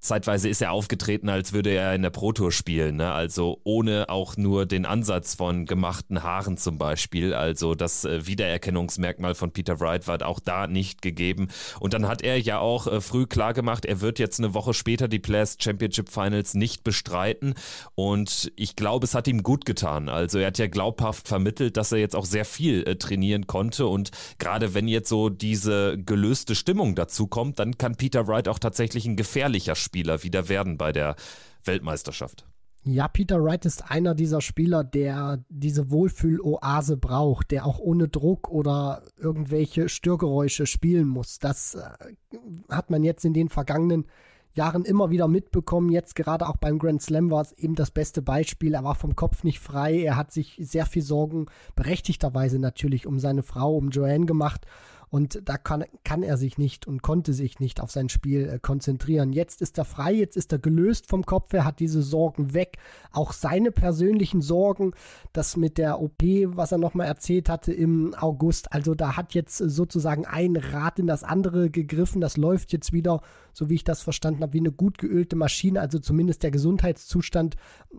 Zeitweise 0.00 0.48
ist 0.48 0.62
er 0.62 0.70
aufgetreten, 0.70 1.28
als 1.28 1.52
würde 1.52 1.70
er 1.70 1.92
in 1.92 2.02
der 2.02 2.10
Pro 2.10 2.32
Tour 2.32 2.52
spielen, 2.52 2.96
ne? 2.96 3.12
also 3.12 3.60
ohne 3.64 4.08
auch 4.08 4.36
nur 4.36 4.64
den 4.64 4.86
Ansatz 4.86 5.34
von 5.34 5.66
gemachten 5.66 6.22
Haaren 6.22 6.56
zum 6.56 6.78
Beispiel. 6.78 7.34
Also 7.34 7.74
das 7.74 8.04
äh, 8.04 8.24
Wiedererkennungsmerkmal 8.24 9.34
von 9.34 9.50
Peter 9.50 9.80
Wright 9.80 10.06
war 10.06 10.24
auch 10.24 10.38
da 10.38 10.68
nicht 10.68 11.02
gegeben. 11.02 11.48
Und 11.80 11.94
dann 11.94 12.06
hat 12.06 12.22
er 12.22 12.40
ja 12.40 12.60
auch 12.60 12.86
äh, 12.86 13.00
früh 13.00 13.26
klar 13.26 13.54
gemacht, 13.54 13.84
er 13.84 14.00
wird 14.00 14.20
jetzt 14.20 14.38
eine 14.38 14.54
Woche 14.54 14.72
später 14.72 15.08
die 15.08 15.18
Players 15.18 15.56
Championship 15.58 16.08
Finals 16.10 16.54
nicht 16.54 16.84
bestreiten. 16.84 17.54
Und 17.96 18.52
ich 18.54 18.76
glaube, 18.76 19.04
es 19.04 19.16
hat 19.16 19.26
ihm 19.26 19.42
gut 19.42 19.64
getan. 19.64 20.08
Also 20.08 20.38
er 20.38 20.48
hat 20.48 20.58
ja 20.58 20.68
glaubhaft 20.68 21.26
vermittelt, 21.26 21.76
dass 21.76 21.90
er 21.90 21.98
jetzt 21.98 22.14
auch 22.14 22.26
sehr 22.26 22.44
viel 22.44 22.86
äh, 22.86 22.94
trainieren 22.94 23.48
konnte. 23.48 23.88
Und 23.88 24.12
gerade 24.38 24.74
wenn 24.74 24.86
jetzt 24.86 25.08
so 25.08 25.28
diese 25.28 25.98
gelöste 25.98 26.54
Stimmung 26.54 26.94
dazu 26.94 27.26
kommt, 27.26 27.58
dann 27.58 27.76
kann 27.78 27.96
Peter 27.96 28.28
Wright 28.28 28.46
auch 28.46 28.60
tatsächlich 28.60 29.04
ein 29.04 29.16
gefährlicher 29.16 29.74
Spieler 29.74 29.87
Spieler 29.88 30.22
wieder 30.22 30.48
werden 30.48 30.76
bei 30.76 30.92
der 30.92 31.16
Weltmeisterschaft. 31.64 32.44
Ja, 32.84 33.08
Peter 33.08 33.42
Wright 33.42 33.66
ist 33.66 33.90
einer 33.90 34.14
dieser 34.14 34.40
Spieler, 34.40 34.84
der 34.84 35.44
diese 35.48 35.90
Wohlfühl-Oase 35.90 36.96
braucht, 36.96 37.50
der 37.50 37.66
auch 37.66 37.78
ohne 37.78 38.08
Druck 38.08 38.48
oder 38.48 39.02
irgendwelche 39.16 39.88
Störgeräusche 39.88 40.66
spielen 40.66 41.08
muss. 41.08 41.38
Das 41.38 41.74
äh, 41.74 42.36
hat 42.70 42.90
man 42.90 43.02
jetzt 43.02 43.24
in 43.24 43.34
den 43.34 43.48
vergangenen 43.48 44.06
Jahren 44.54 44.84
immer 44.84 45.10
wieder 45.10 45.28
mitbekommen. 45.28 45.90
Jetzt 45.90 46.14
gerade 46.14 46.48
auch 46.48 46.56
beim 46.56 46.78
Grand 46.78 47.02
Slam 47.02 47.30
war 47.30 47.42
es 47.42 47.52
eben 47.52 47.74
das 47.74 47.90
beste 47.90 48.22
Beispiel. 48.22 48.74
Er 48.74 48.84
war 48.84 48.94
vom 48.94 49.16
Kopf 49.16 49.44
nicht 49.44 49.60
frei. 49.60 50.00
Er 50.02 50.16
hat 50.16 50.32
sich 50.32 50.58
sehr 50.60 50.86
viel 50.86 51.02
Sorgen, 51.02 51.46
berechtigterweise 51.76 52.58
natürlich, 52.58 53.06
um 53.06 53.18
seine 53.18 53.42
Frau, 53.42 53.76
um 53.76 53.90
Joanne 53.90 54.26
gemacht. 54.26 54.66
Und 55.10 55.40
da 55.48 55.56
kann, 55.56 55.84
kann 56.04 56.22
er 56.22 56.36
sich 56.36 56.58
nicht 56.58 56.86
und 56.86 57.02
konnte 57.02 57.32
sich 57.32 57.60
nicht 57.60 57.80
auf 57.80 57.90
sein 57.90 58.08
Spiel 58.08 58.48
äh, 58.48 58.58
konzentrieren. 58.58 59.32
Jetzt 59.32 59.62
ist 59.62 59.78
er 59.78 59.84
frei, 59.84 60.12
jetzt 60.12 60.36
ist 60.36 60.52
er 60.52 60.58
gelöst 60.58 61.06
vom 61.08 61.24
Kopf, 61.24 61.52
er 61.52 61.64
hat 61.64 61.80
diese 61.80 62.02
Sorgen 62.02 62.54
weg. 62.54 62.76
Auch 63.12 63.32
seine 63.32 63.70
persönlichen 63.70 64.42
Sorgen, 64.42 64.92
das 65.32 65.56
mit 65.56 65.78
der 65.78 66.00
OP, 66.00 66.22
was 66.22 66.72
er 66.72 66.78
nochmal 66.78 67.06
erzählt 67.06 67.48
hatte 67.48 67.72
im 67.72 68.14
August. 68.14 68.72
Also 68.72 68.94
da 68.94 69.16
hat 69.16 69.34
jetzt 69.34 69.56
sozusagen 69.56 70.26
ein 70.26 70.56
Rad 70.56 70.98
in 70.98 71.06
das 71.06 71.24
andere 71.24 71.70
gegriffen. 71.70 72.20
Das 72.20 72.36
läuft 72.36 72.72
jetzt 72.72 72.92
wieder, 72.92 73.22
so 73.58 73.68
wie 73.68 73.74
ich 73.74 73.84
das 73.84 74.02
verstanden 74.02 74.42
habe, 74.42 74.52
wie 74.52 74.60
eine 74.60 74.72
gut 74.72 74.98
geölte 74.98 75.36
Maschine. 75.36 75.80
Also 75.80 75.98
zumindest 75.98 76.42
der 76.42 76.50
Gesundheitszustand 76.50 77.56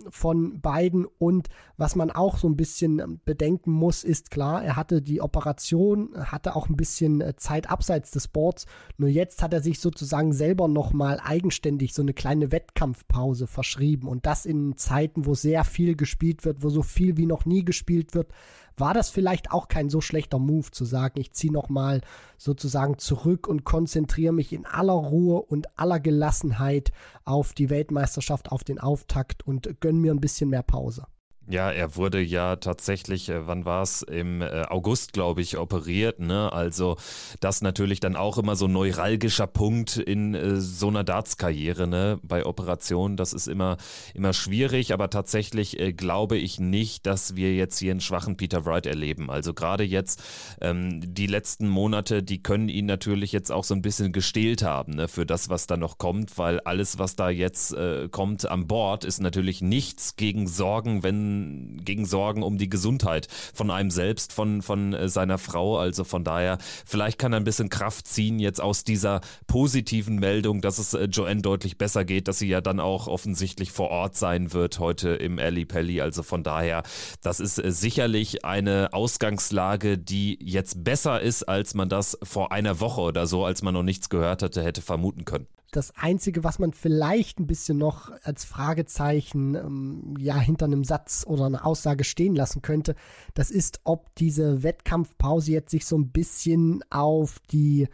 von 0.10 0.62
beiden. 0.62 1.06
Und 1.06 1.50
was 1.78 1.96
man 1.96 2.12
auch 2.12 2.38
so 2.38 2.48
ein 2.48 2.56
bisschen 2.56 3.22
bedenken 3.26 3.72
muss, 3.72 4.04
ist 4.04 4.32
klar, 4.32 4.64
er 4.64 4.76
hatte 4.76 5.02
die 5.02 5.22
Operation, 5.22 6.10
hatte 6.16 6.56
auch 6.56 6.70
ein 6.70 6.76
bisschen 6.76 6.90
bisschen 6.90 7.22
äh, 7.22 7.36
Zeit 7.36 7.70
abseits 7.70 8.12
des 8.12 8.28
Boards. 8.28 8.66
Nur 8.98 9.10
jetzt 9.10 9.42
hat 9.42 9.54
er 9.54 9.62
sich 9.62 9.80
sozusagen 9.80 10.34
selber 10.34 10.68
nochmal 10.68 11.20
eigenständig 11.24 11.94
so 11.94 12.02
eine 12.02 12.14
kleine 12.14 12.52
Wettkampfpause 12.52 13.48
verschrieben. 13.48 14.08
Und 14.08 14.26
das 14.26 14.46
in 14.46 14.78
Zeiten, 14.78 15.26
wo 15.26 15.36
sehr 15.36 15.64
viel 15.64 15.96
gespielt 15.96 16.46
wird, 16.46 16.64
wo 16.64 16.70
so 16.70 16.82
viel 16.82 17.18
wie 17.18 17.26
noch 17.26 17.46
nie 17.46 17.64
gespielt 17.64 18.14
wird, 18.14 18.32
war 18.80 18.94
das 18.94 19.10
vielleicht 19.10 19.52
auch 19.52 19.68
kein 19.68 19.90
so 19.90 20.02
schlechter 20.02 20.40
Move 20.40 20.72
zu 20.72 20.86
sagen, 20.86 21.20
ich 21.20 21.34
ziehe 21.34 21.54
nochmal 21.54 22.02
sozusagen 22.38 22.98
zurück 22.98 23.48
und 23.48 23.64
konzentriere 23.64 24.34
mich 24.34 24.54
in 24.54 24.66
aller 24.66 24.94
Ruhe 24.94 25.42
und 25.42 25.78
aller 25.78 26.00
Gelassenheit 26.00 26.92
auf 27.26 27.54
die 27.54 27.70
Weltmeisterschaft, 27.70 28.52
auf 28.52 28.64
den 28.64 28.80
Auftakt 28.80 29.46
und 29.46 29.82
gönne 29.82 30.00
mir 30.00 30.14
ein 30.14 30.22
bisschen 30.22 30.50
mehr 30.50 30.64
Pause. 30.64 31.06
Ja, 31.52 31.72
er 31.72 31.96
wurde 31.96 32.22
ja 32.22 32.58
tatsächlich, 32.58 33.28
äh, 33.28 33.48
wann 33.48 33.66
war 33.66 33.82
es? 33.82 34.04
Im 34.04 34.44
äh, 34.44 34.66
August, 34.70 35.14
glaube 35.14 35.42
ich, 35.42 35.58
operiert. 35.58 36.20
Ne? 36.20 36.54
Also 36.54 36.96
das 37.40 37.64
natürlich 37.64 38.00
dann 38.00 38.16
auch 38.16 38.38
immer 38.38 38.56
so 38.56 38.66
ein 38.66 38.72
neuralgischer 38.72 39.48
Punkt 39.48 39.98
in 39.98 40.36
äh, 40.36 40.58
so 40.62 40.90
einer 40.90 41.04
Darts-Karriere. 41.04 41.88
Ne? 41.88 42.20
Bei 42.22 42.46
Operationen, 42.46 43.18
das 43.18 43.34
ist 43.34 43.48
immer, 43.48 43.78
immer 44.14 44.34
schwierig, 44.34 44.94
aber 44.94 45.10
tatsächlich 45.10 45.80
äh, 45.80 45.92
glaube 45.92 46.38
ich 46.38 46.60
nicht, 46.60 47.08
dass 47.08 47.36
wir 47.36 47.56
jetzt 47.56 47.80
hier 47.80 47.92
einen 47.92 48.02
schwachen 48.02 48.38
Peter 48.38 48.66
Wright 48.66 48.86
erleben. 48.86 49.32
Also 49.32 49.56
gerade 49.56 49.84
jetzt 49.84 50.22
ähm, 50.62 51.02
die 51.04 51.26
letzten 51.26 51.68
Monate, 51.68 52.22
die 52.22 52.44
können 52.44 52.70
ihn 52.70 52.86
natürlich 52.86 53.32
jetzt 53.32 53.52
auch 53.52 53.64
so 53.64 53.74
ein 53.74 53.82
bisschen 53.82 54.12
gestählt 54.12 54.62
haben 54.62 54.94
ne? 54.94 55.08
für 55.08 55.26
das, 55.26 55.50
was 55.50 55.66
da 55.66 55.78
noch 55.78 55.98
kommt, 55.98 56.38
weil 56.38 56.60
alles, 56.60 57.00
was 57.00 57.16
da 57.16 57.32
jetzt 57.32 57.74
äh, 57.74 58.08
kommt 58.08 58.48
an 58.48 58.68
Bord, 58.68 59.04
ist 59.04 59.20
natürlich 59.20 59.64
nichts 59.64 60.16
gegen 60.16 60.46
Sorgen, 60.46 61.02
wenn 61.02 61.39
gegen 61.84 62.06
Sorgen 62.06 62.44
um 62.44 62.58
die 62.58 62.70
Gesundheit 62.70 63.28
von 63.54 63.72
einem 63.72 63.92
selbst, 63.92 64.34
von, 64.34 64.62
von 64.62 64.94
äh, 64.94 65.10
seiner 65.10 65.38
Frau. 65.38 65.78
Also 65.78 66.04
von 66.04 66.24
daher, 66.24 66.58
vielleicht 66.86 67.20
kann 67.20 67.34
er 67.34 67.40
ein 67.40 67.44
bisschen 67.44 67.70
Kraft 67.70 68.08
ziehen 68.08 68.40
jetzt 68.40 68.62
aus 68.62 68.84
dieser 68.84 69.22
positiven 69.48 70.18
Meldung, 70.18 70.62
dass 70.62 70.78
es 70.78 70.94
äh, 70.94 71.06
Joanne 71.06 71.42
deutlich 71.42 71.78
besser 71.78 72.06
geht, 72.06 72.28
dass 72.28 72.40
sie 72.40 72.48
ja 72.48 72.62
dann 72.62 72.80
auch 72.80 73.08
offensichtlich 73.08 73.72
vor 73.72 73.90
Ort 73.90 74.16
sein 74.16 74.54
wird 74.54 74.80
heute 74.80 75.10
im 75.10 75.40
Ali 75.40 75.66
Pelli. 75.66 76.02
Also 76.02 76.24
von 76.24 76.44
daher, 76.44 76.84
das 77.22 77.40
ist 77.40 77.64
äh, 77.64 77.72
sicherlich 77.72 78.46
eine 78.46 78.90
Ausgangslage, 78.94 79.98
die 79.98 80.38
jetzt 80.42 80.84
besser 80.84 81.22
ist, 81.22 81.44
als 81.44 81.74
man 81.74 81.90
das 81.90 82.18
vor 82.24 82.52
einer 82.52 82.80
Woche 82.80 83.02
oder 83.02 83.28
so, 83.28 83.46
als 83.46 83.62
man 83.62 83.74
noch 83.74 83.84
nichts 83.84 84.10
gehört 84.10 84.44
hatte, 84.44 84.64
hätte 84.64 84.82
vermuten 84.82 85.26
können. 85.26 85.48
Das 85.72 85.94
Einzige, 85.96 86.44
was 86.44 86.58
man 86.58 86.74
vielleicht 86.74 87.40
ein 87.40 87.46
bisschen 87.48 87.78
noch 87.78 88.12
als 88.24 88.44
Fragezeichen 88.44 89.56
ähm, 89.56 90.16
ja 90.18 90.38
hinter 90.38 90.66
einem 90.66 90.84
Satz 90.84 91.26
oder 91.28 91.46
einer 91.46 91.66
Aussage 91.66 92.04
stehen 92.04 92.36
lassen 92.36 92.62
könnte, 92.62 92.96
das 93.36 93.52
ist, 93.52 93.82
ob 93.84 94.14
diese 94.16 94.64
Wettkampfpause 94.64 95.52
jetzt 95.52 95.72
sich 95.72 95.86
so 95.86 95.98
ein 95.98 96.10
bisschen 96.10 96.84
auf 96.90 97.40
die 97.52 97.88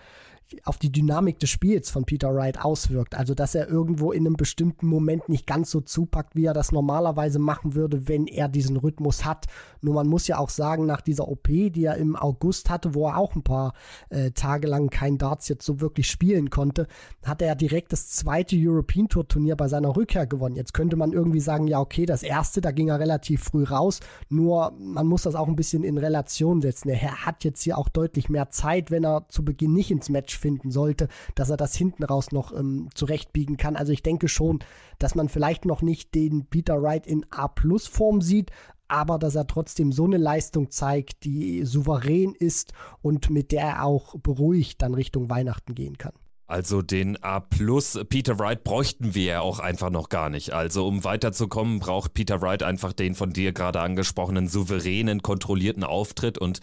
auf 0.63 0.77
die 0.77 0.91
Dynamik 0.91 1.39
des 1.39 1.49
Spiels 1.49 1.89
von 1.89 2.05
Peter 2.05 2.33
Wright 2.33 2.63
auswirkt. 2.63 3.15
Also, 3.15 3.33
dass 3.33 3.55
er 3.55 3.67
irgendwo 3.67 4.11
in 4.11 4.25
einem 4.25 4.35
bestimmten 4.35 4.87
Moment 4.87 5.29
nicht 5.29 5.47
ganz 5.47 5.71
so 5.71 5.81
zupackt, 5.81 6.35
wie 6.35 6.45
er 6.45 6.53
das 6.53 6.71
normalerweise 6.71 7.39
machen 7.39 7.75
würde, 7.75 8.07
wenn 8.07 8.27
er 8.27 8.47
diesen 8.47 8.77
Rhythmus 8.77 9.25
hat. 9.25 9.45
Nur 9.81 9.95
man 9.95 10.07
muss 10.07 10.27
ja 10.27 10.37
auch 10.37 10.49
sagen, 10.49 10.85
nach 10.85 11.01
dieser 11.01 11.27
OP, 11.27 11.47
die 11.47 11.85
er 11.85 11.97
im 11.97 12.15
August 12.15 12.69
hatte, 12.69 12.95
wo 12.95 13.07
er 13.07 13.17
auch 13.17 13.35
ein 13.35 13.43
paar 13.43 13.73
äh, 14.09 14.31
Tage 14.31 14.67
lang 14.67 14.89
kein 14.89 15.17
Darts 15.17 15.47
jetzt 15.47 15.65
so 15.65 15.79
wirklich 15.79 16.09
spielen 16.09 16.49
konnte, 16.49 16.87
hat 17.23 17.41
er 17.41 17.49
ja 17.49 17.55
direkt 17.55 17.91
das 17.91 18.09
zweite 18.09 18.55
European 18.57 19.07
Tour 19.07 19.27
Turnier 19.27 19.55
bei 19.55 19.67
seiner 19.67 19.95
Rückkehr 19.95 20.25
gewonnen. 20.25 20.55
Jetzt 20.55 20.73
könnte 20.73 20.95
man 20.95 21.11
irgendwie 21.11 21.39
sagen, 21.39 21.67
ja, 21.67 21.79
okay, 21.79 22.05
das 22.05 22.23
erste, 22.23 22.61
da 22.61 22.71
ging 22.71 22.89
er 22.89 22.99
relativ 22.99 23.43
früh 23.43 23.63
raus. 23.63 23.99
Nur 24.29 24.73
man 24.79 25.07
muss 25.07 25.23
das 25.23 25.35
auch 25.35 25.47
ein 25.47 25.55
bisschen 25.55 25.83
in 25.83 25.97
Relation 25.97 26.61
setzen. 26.61 26.89
Er 26.89 27.25
hat 27.25 27.43
jetzt 27.43 27.61
hier 27.61 27.77
auch 27.77 27.89
deutlich 27.89 28.29
mehr 28.29 28.49
Zeit, 28.49 28.91
wenn 28.91 29.05
er 29.05 29.27
zu 29.29 29.45
Beginn 29.45 29.73
nicht 29.73 29.91
ins 29.91 30.09
Match 30.09 30.37
finden 30.45 30.69
sollte, 30.69 31.07
dass 31.33 31.49
er 31.49 31.57
das 31.57 31.75
hinten 31.75 32.03
raus 32.03 32.31
noch 32.31 32.55
ähm, 32.55 32.89
zurechtbiegen 32.93 33.57
kann. 33.57 33.75
Also 33.75 33.91
ich 33.91 34.03
denke 34.03 34.27
schon, 34.27 34.59
dass 34.99 35.15
man 35.15 35.27
vielleicht 35.27 35.65
noch 35.65 35.81
nicht 35.81 36.13
den 36.13 36.45
Peter 36.45 36.83
Wright 36.83 37.07
in 37.07 37.25
A-Plus-Form 37.31 38.21
sieht, 38.21 38.51
aber 38.87 39.17
dass 39.17 39.33
er 39.33 39.47
trotzdem 39.47 39.91
so 39.91 40.05
eine 40.05 40.17
Leistung 40.17 40.69
zeigt, 40.69 41.23
die 41.23 41.65
souverän 41.65 42.35
ist 42.37 42.73
und 43.01 43.31
mit 43.31 43.51
der 43.51 43.63
er 43.63 43.85
auch 43.85 44.13
beruhigt 44.19 44.83
dann 44.83 44.93
Richtung 44.93 45.31
Weihnachten 45.31 45.73
gehen 45.73 45.97
kann. 45.97 46.13
Also 46.45 46.83
den 46.83 47.21
A 47.23 47.39
plus 47.39 47.99
Peter 48.07 48.37
Wright 48.37 48.63
bräuchten 48.63 49.15
wir 49.15 49.23
ja 49.23 49.41
auch 49.41 49.57
einfach 49.57 49.89
noch 49.89 50.09
gar 50.09 50.29
nicht. 50.29 50.53
Also 50.53 50.87
um 50.87 51.03
weiterzukommen, 51.03 51.79
braucht 51.79 52.13
Peter 52.13 52.39
Wright 52.39 52.61
einfach 52.61 52.93
den 52.93 53.15
von 53.15 53.33
dir 53.33 53.51
gerade 53.51 53.81
angesprochenen 53.81 54.47
souveränen, 54.47 55.23
kontrollierten 55.23 55.83
Auftritt 55.83 56.37
und 56.37 56.59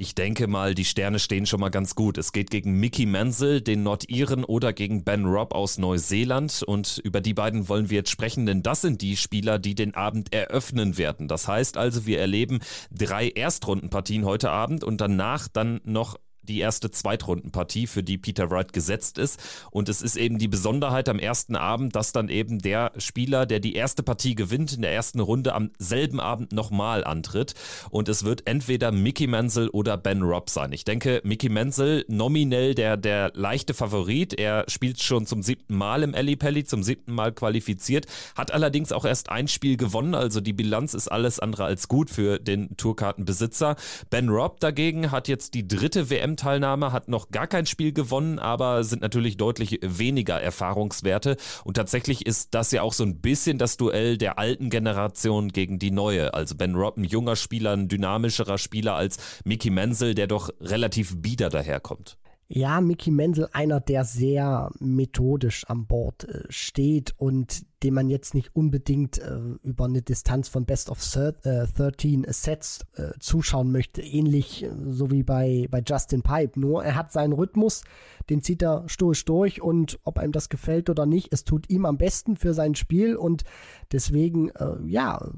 ich 0.00 0.14
denke 0.14 0.46
mal, 0.46 0.74
die 0.74 0.86
Sterne 0.86 1.18
stehen 1.18 1.44
schon 1.44 1.60
mal 1.60 1.68
ganz 1.68 1.94
gut. 1.94 2.16
Es 2.16 2.32
geht 2.32 2.50
gegen 2.50 2.80
Mickey 2.80 3.04
Menzel, 3.04 3.60
den 3.60 3.82
Nordiren, 3.82 4.44
oder 4.44 4.72
gegen 4.72 5.04
Ben 5.04 5.26
Robb 5.26 5.54
aus 5.54 5.76
Neuseeland. 5.76 6.62
Und 6.62 7.02
über 7.04 7.20
die 7.20 7.34
beiden 7.34 7.68
wollen 7.68 7.90
wir 7.90 7.98
jetzt 7.98 8.10
sprechen, 8.10 8.46
denn 8.46 8.62
das 8.62 8.80
sind 8.80 9.02
die 9.02 9.18
Spieler, 9.18 9.58
die 9.58 9.74
den 9.74 9.94
Abend 9.94 10.32
eröffnen 10.32 10.96
werden. 10.96 11.28
Das 11.28 11.46
heißt 11.46 11.76
also, 11.76 12.06
wir 12.06 12.18
erleben 12.18 12.60
drei 12.90 13.28
Erstrundenpartien 13.28 14.24
heute 14.24 14.50
Abend 14.50 14.84
und 14.84 15.02
danach 15.02 15.48
dann 15.48 15.82
noch 15.84 16.16
die 16.50 16.60
erste 16.60 16.90
Zweitrundenpartie, 16.90 17.86
für 17.86 18.02
die 18.02 18.18
Peter 18.18 18.50
Wright 18.50 18.72
gesetzt 18.72 19.18
ist. 19.18 19.40
Und 19.70 19.88
es 19.88 20.02
ist 20.02 20.16
eben 20.16 20.38
die 20.38 20.48
Besonderheit 20.48 21.08
am 21.08 21.18
ersten 21.18 21.54
Abend, 21.54 21.94
dass 21.94 22.12
dann 22.12 22.28
eben 22.28 22.58
der 22.58 22.92
Spieler, 22.98 23.46
der 23.46 23.60
die 23.60 23.74
erste 23.74 24.02
Partie 24.02 24.34
gewinnt, 24.34 24.72
in 24.72 24.82
der 24.82 24.92
ersten 24.92 25.20
Runde 25.20 25.54
am 25.54 25.70
selben 25.78 26.18
Abend 26.18 26.52
nochmal 26.52 27.04
antritt. 27.04 27.54
Und 27.90 28.08
es 28.08 28.24
wird 28.24 28.46
entweder 28.46 28.90
Mickey 28.90 29.28
Menzel 29.28 29.68
oder 29.68 29.96
Ben 29.96 30.22
Robb 30.22 30.50
sein. 30.50 30.72
Ich 30.72 30.84
denke, 30.84 31.20
Mickey 31.24 31.48
Menzel 31.48 32.04
nominell 32.08 32.74
der, 32.74 32.96
der 32.96 33.30
leichte 33.34 33.72
Favorit. 33.72 34.34
Er 34.34 34.64
spielt 34.68 35.00
schon 35.00 35.26
zum 35.26 35.42
siebten 35.42 35.76
Mal 35.76 36.02
im 36.02 36.14
Alley 36.14 36.34
Pelli, 36.34 36.64
zum 36.64 36.82
siebten 36.82 37.12
Mal 37.12 37.32
qualifiziert, 37.32 38.06
hat 38.34 38.52
allerdings 38.52 38.90
auch 38.90 39.04
erst 39.04 39.30
ein 39.30 39.46
Spiel 39.46 39.76
gewonnen. 39.76 40.16
Also 40.16 40.40
die 40.40 40.52
Bilanz 40.52 40.94
ist 40.94 41.08
alles 41.08 41.38
andere 41.38 41.64
als 41.64 41.86
gut 41.86 42.10
für 42.10 42.40
den 42.40 42.76
Tourkartenbesitzer. 42.76 43.76
Ben 44.10 44.28
Robb 44.28 44.58
dagegen 44.58 45.12
hat 45.12 45.28
jetzt 45.28 45.54
die 45.54 45.68
dritte 45.68 46.10
WM 46.10 46.36
WM-Teilnahme, 46.40 46.92
hat 46.92 47.08
noch 47.08 47.30
gar 47.30 47.46
kein 47.46 47.66
Spiel 47.66 47.92
gewonnen, 47.92 48.38
aber 48.38 48.84
sind 48.84 49.02
natürlich 49.02 49.36
deutlich 49.36 49.80
weniger 49.82 50.40
Erfahrungswerte. 50.40 51.36
Und 51.64 51.74
tatsächlich 51.74 52.26
ist 52.26 52.54
das 52.54 52.72
ja 52.72 52.82
auch 52.82 52.92
so 52.92 53.04
ein 53.04 53.20
bisschen 53.20 53.58
das 53.58 53.76
Duell 53.76 54.16
der 54.16 54.38
alten 54.38 54.70
Generation 54.70 55.48
gegen 55.48 55.78
die 55.78 55.90
neue. 55.90 56.34
Also 56.34 56.54
Ben 56.56 56.74
Robb, 56.74 56.96
ein 56.96 57.04
junger 57.04 57.36
Spieler, 57.36 57.72
ein 57.72 57.88
dynamischerer 57.88 58.58
Spieler 58.58 58.94
als 58.94 59.18
Mickey 59.44 59.70
Menzel, 59.70 60.14
der 60.14 60.26
doch 60.26 60.50
relativ 60.60 61.20
bieder 61.20 61.50
daherkommt. 61.50 62.16
Ja, 62.48 62.80
Mickey 62.80 63.12
Menzel, 63.12 63.48
einer, 63.52 63.80
der 63.80 64.04
sehr 64.04 64.70
methodisch 64.80 65.64
an 65.66 65.86
Bord 65.86 66.24
äh, 66.24 66.42
steht 66.48 67.14
und 67.16 67.64
dem 67.82 67.94
man 67.94 68.10
jetzt 68.10 68.34
nicht 68.34 68.54
unbedingt 68.54 69.18
äh, 69.18 69.38
über 69.62 69.86
eine 69.86 70.02
Distanz 70.02 70.48
von 70.48 70.66
Best 70.66 70.90
of 70.90 71.02
Thir 71.02 71.34
äh, 71.44 71.66
13 71.66 72.26
Sets 72.28 72.80
äh, 72.96 73.12
zuschauen 73.20 73.72
möchte. 73.72 74.02
Ähnlich 74.02 74.64
äh, 74.64 74.70
so 74.88 75.10
wie 75.10 75.22
bei, 75.22 75.66
bei 75.70 75.82
Justin 75.86 76.22
Pipe. 76.22 76.60
Nur 76.60 76.84
er 76.84 76.94
hat 76.94 77.12
seinen 77.12 77.32
Rhythmus, 77.32 77.82
den 78.28 78.42
zieht 78.42 78.62
er 78.62 78.84
stoisch 78.86 79.24
durch 79.24 79.62
und 79.62 79.98
ob 80.04 80.18
einem 80.18 80.32
das 80.32 80.48
gefällt 80.48 80.90
oder 80.90 81.06
nicht, 81.06 81.32
es 81.32 81.44
tut 81.44 81.70
ihm 81.70 81.86
am 81.86 81.96
besten 81.96 82.36
für 82.36 82.52
sein 82.52 82.74
Spiel 82.74 83.16
und 83.16 83.44
deswegen, 83.92 84.50
äh, 84.50 84.76
ja, 84.86 85.30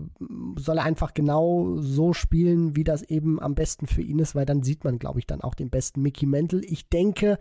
soll 0.57 0.79
er 0.79 0.85
einfach 0.85 1.15
genau 1.15 1.77
so 1.79 2.13
spielen, 2.13 2.75
wie 2.77 2.85
das 2.85 3.03
eben 3.03 3.41
am 3.41 3.55
besten 3.55 3.87
für 3.87 4.03
ihn 4.03 4.19
ist, 4.19 4.35
weil 4.35 4.47
dann 4.47 4.63
sieht 4.63 4.85
man, 4.85 4.99
glaube 4.99 5.21
ich, 5.21 5.27
dann 5.27 5.43
auch 5.43 5.55
den 5.55 5.71
besten 5.71 6.03
Mickey 6.03 6.27
Mantle. 6.27 6.61
Ich 6.65 6.89
denke, 6.89 7.39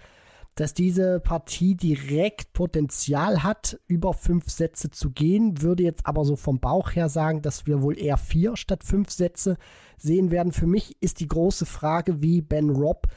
dass 0.55 0.73
diese 0.73 1.19
Partie 1.19 1.75
direkt 1.75 2.53
Potenzial 2.53 3.43
hat, 3.43 3.79
über 3.87 4.13
fünf 4.13 4.49
Sätze 4.49 4.91
zu 4.91 5.11
gehen. 5.11 5.61
Würde 5.61 5.83
jetzt 5.83 6.05
aber 6.05 6.25
so 6.25 6.35
vom 6.35 6.59
Bauch 6.59 6.91
her 6.91 7.09
sagen, 7.09 7.41
dass 7.41 7.67
wir 7.67 7.81
wohl 7.81 7.97
eher 7.97 8.17
vier 8.17 8.57
statt 8.57 8.83
fünf 8.83 9.11
Sätze 9.11 9.57
sehen 9.97 10.31
werden. 10.31 10.51
Für 10.51 10.67
mich 10.67 10.97
ist 11.01 11.19
die 11.19 11.27
große 11.27 11.65
Frage, 11.65 12.21
wie 12.21 12.41
Ben 12.41 12.69
Robb 12.69 13.07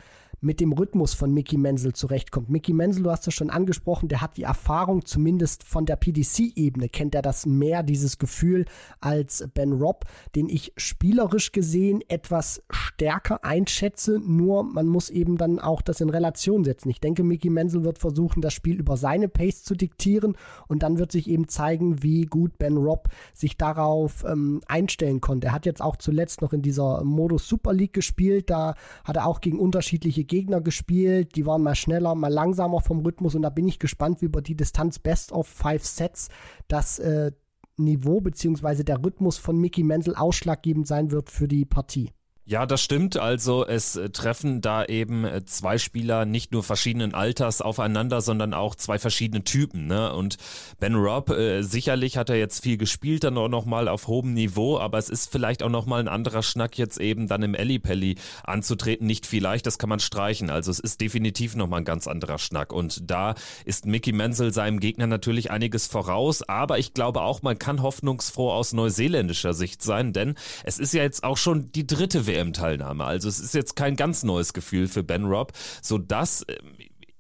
mit 0.45 0.61
dem 0.61 0.73
Rhythmus 0.73 1.15
von 1.15 1.33
Mickey 1.33 1.57
Menzel 1.57 1.95
zurechtkommt. 1.95 2.51
Mickey 2.51 2.73
Menzel, 2.73 3.03
du 3.03 3.11
hast 3.11 3.27
es 3.27 3.35
schon 3.35 3.51
angesprochen, 3.51 4.09
der 4.09 4.21
hat 4.21 4.37
die 4.37 4.43
Erfahrung, 4.43 5.05
zumindest 5.05 5.65
von 5.65 5.87
der 5.87 5.97
PDC-Ebene, 5.97 6.89
kennt 6.91 7.15
er 7.15 7.23
das 7.23 7.47
mehr, 7.47 7.83
dieses 7.83 8.19
Gefühl, 8.19 8.67
als 9.01 9.49
Ben 9.55 9.73
Robb, 9.73 10.05
den 10.37 10.49
ich 10.49 10.73
spielerisch 10.77 11.53
gesehen 11.53 12.03
etwas 12.09 12.63
stärker 12.71 13.45
einschätze. 13.45 14.21
Nur 14.25 14.65
man 14.65 14.87
muss 14.87 15.11
eben 15.11 15.39
dann 15.39 15.59
auch 15.59 15.81
das 15.81 16.01
in 16.01 16.11
Relation 16.11 16.65
setzen. 16.65 16.91
Ich 16.91 17.01
denke, 17.01 17.25
Mickey 17.25 17.49
Menzel 17.49 17.85
wird 17.85 17.99
versuchen, 17.99 18.43
das 18.43 18.53
Spiel 18.53 18.79
über 18.79 18.97
seine 18.97 19.29
Pace 19.29 19.65
zu 19.65 19.75
diktieren 19.75 20.37
und 20.69 20.83
dann 20.83 20.99
wird 20.99 21.11
sich 21.11 21.29
eben 21.29 21.49
zeigen, 21.49 22.03
wie 22.03 22.27
gut 22.27 22.59
Ben 22.59 22.77
Robb 22.77 23.09
sich 23.33 23.57
darauf 23.57 24.25
ähm, 24.25 24.61
einstellen 24.67 25.23
konnte. 25.23 25.49
Er 25.49 25.53
hat 25.55 25.65
jetzt 25.65 25.81
auch 25.81 25.97
zuletzt 25.97 26.43
noch 26.43 26.53
in 26.53 26.61
dieser 26.61 27.03
Modus 27.03 27.49
Super 27.49 27.73
League 27.73 27.95
gespielt. 27.95 28.51
Da 28.51 28.75
hat 29.05 29.17
er 29.17 29.27
auch 29.27 29.41
gegen 29.41 29.59
unterschiedliche 29.59 30.25
Gegner 30.35 30.61
gespielt, 30.61 31.37
die 31.37 31.47
waren 31.47 31.63
mal 31.63 31.77
schneller, 31.77 32.17
mal 32.17 32.33
langsamer 32.33 32.81
vom 32.81 33.01
Rhythmus 33.01 33.37
und 33.37 33.43
da 33.43 33.51
bin 33.51 33.69
ich 33.69 33.79
gespannt, 33.79 34.21
wie 34.21 34.25
über 34.25 34.43
die 34.43 34.57
Distanz 34.57 34.99
Best 34.99 35.31
of 35.31 35.47
Five 35.47 35.87
Sets 35.87 36.29
das 36.67 36.99
äh, 36.99 37.31
Niveau 37.77 38.21
bzw. 38.21 38.83
der 38.83 39.05
Rhythmus 39.05 39.39
von 39.39 39.57
Mickey 39.57 39.85
Menzel 39.85 40.17
ausschlaggebend 40.17 40.89
sein 40.89 41.13
wird 41.13 41.31
für 41.31 41.47
die 41.47 41.65
Partie. 41.65 42.11
Ja, 42.47 42.67
das 42.67 42.83
stimmt. 42.83 43.17
Also 43.17 43.67
es 43.67 43.97
äh, 43.97 44.11
treffen 44.11 44.61
da 44.61 44.85
eben 44.85 45.25
äh, 45.25 45.47
zwei 45.47 45.79
Spieler 45.79 46.27
nicht 46.27 46.53
nur 46.53 46.63
verschiedenen 46.63 47.15
Alters 47.15 47.63
aufeinander, 47.63 48.21
sondern 48.21 48.53
auch 48.53 48.75
zwei 48.75 48.99
verschiedene 48.99 49.45
Typen. 49.45 49.87
Ne? 49.87 50.13
Und 50.13 50.37
Ben 50.79 50.95
Robb, 50.95 51.31
äh, 51.31 51.63
sicherlich 51.63 52.19
hat 52.19 52.29
er 52.29 52.37
jetzt 52.37 52.63
viel 52.63 52.77
gespielt, 52.77 53.25
dann 53.25 53.39
auch 53.39 53.49
nochmal 53.49 53.89
auf 53.89 54.09
hohem 54.09 54.35
Niveau, 54.35 54.79
aber 54.79 54.99
es 54.99 55.09
ist 55.09 55.33
vielleicht 55.33 55.63
auch 55.63 55.71
nochmal 55.71 56.01
ein 56.01 56.09
anderer 56.09 56.43
Schnack 56.43 56.77
jetzt 56.77 57.01
eben 57.01 57.29
dann 57.29 57.43
im 57.43 57.55
Ellipelli 57.55 58.17
anzutreten. 58.43 59.07
Nicht 59.07 59.25
vielleicht, 59.25 59.65
das 59.65 59.79
kann 59.79 59.89
man 59.89 60.01
streichen. 60.01 60.51
Also 60.51 60.71
es 60.71 60.81
ist 60.81 61.01
definitiv 61.01 61.57
nochmal 61.57 61.81
ein 61.81 61.87
ganz 61.87 62.07
anderer 62.07 62.39
Schnack. 62.39 62.75
Und 62.75 63.11
da 63.11 63.37
ist 63.65 63.87
Mickey 63.87 64.13
Menzel 64.13 64.53
seinem 64.53 64.81
Gegner 64.81 65.07
natürlich 65.07 65.51
einiges 65.51 65.87
voraus, 65.87 66.43
aber 66.43 66.79
ich 66.79 66.93
glaube 66.93 67.23
auch, 67.23 67.41
man 67.41 67.59
kann 67.59 67.81
hoffnungsfroh 67.81 68.51
aus 68.51 68.75
neuseeländischer 68.75 69.55
Sicht 69.55 69.83
sein, 69.83 70.13
denn 70.13 70.35
es 70.65 70.79
ist 70.79 70.93
ja 70.93 71.03
jetzt 71.03 71.25
auch 71.25 71.39
schon 71.39 71.73
die 71.73 71.87
dritte 71.87 72.27
WM-Teilnahme. 72.35 73.05
Also 73.05 73.29
es 73.29 73.39
ist 73.39 73.55
jetzt 73.55 73.77
kein 73.77 73.97
ganz 73.97 74.25
neues 74.25 74.53
Gefühl 74.53 74.89
für 74.89 75.03
Ben 75.03 75.25
Robb, 75.25 75.53
sodass 75.83 76.45
ähm, 76.49 76.75